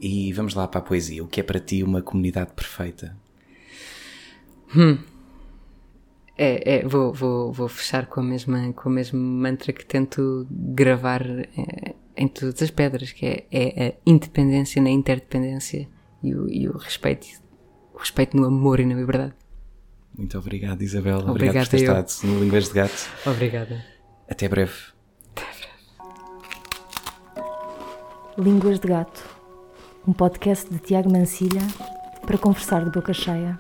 [0.06, 1.24] E vamos lá para a poesia.
[1.24, 3.16] O que é para ti uma comunidade perfeita?
[4.76, 4.98] Hum.
[6.38, 10.46] É, é, vou, vou, vou fechar com a mesma com a mesma mantra que tento
[10.50, 15.88] gravar é, em todas as pedras, que é, é, a independência na interdependência
[16.22, 17.28] e o, e o respeito,
[17.94, 19.34] o respeito no amor e na liberdade.
[20.18, 21.20] Muito obrigado, Isabel.
[21.20, 22.02] Obrigado, obrigado por ter eu.
[22.02, 23.10] estado no Línguas de Gato.
[23.26, 23.86] Obrigada.
[24.28, 24.74] Até breve.
[25.32, 25.74] Até breve.
[28.38, 29.33] Línguas de Gato,
[30.08, 31.62] um podcast de Tiago Mancilha
[32.26, 33.58] para conversar de boca cheia.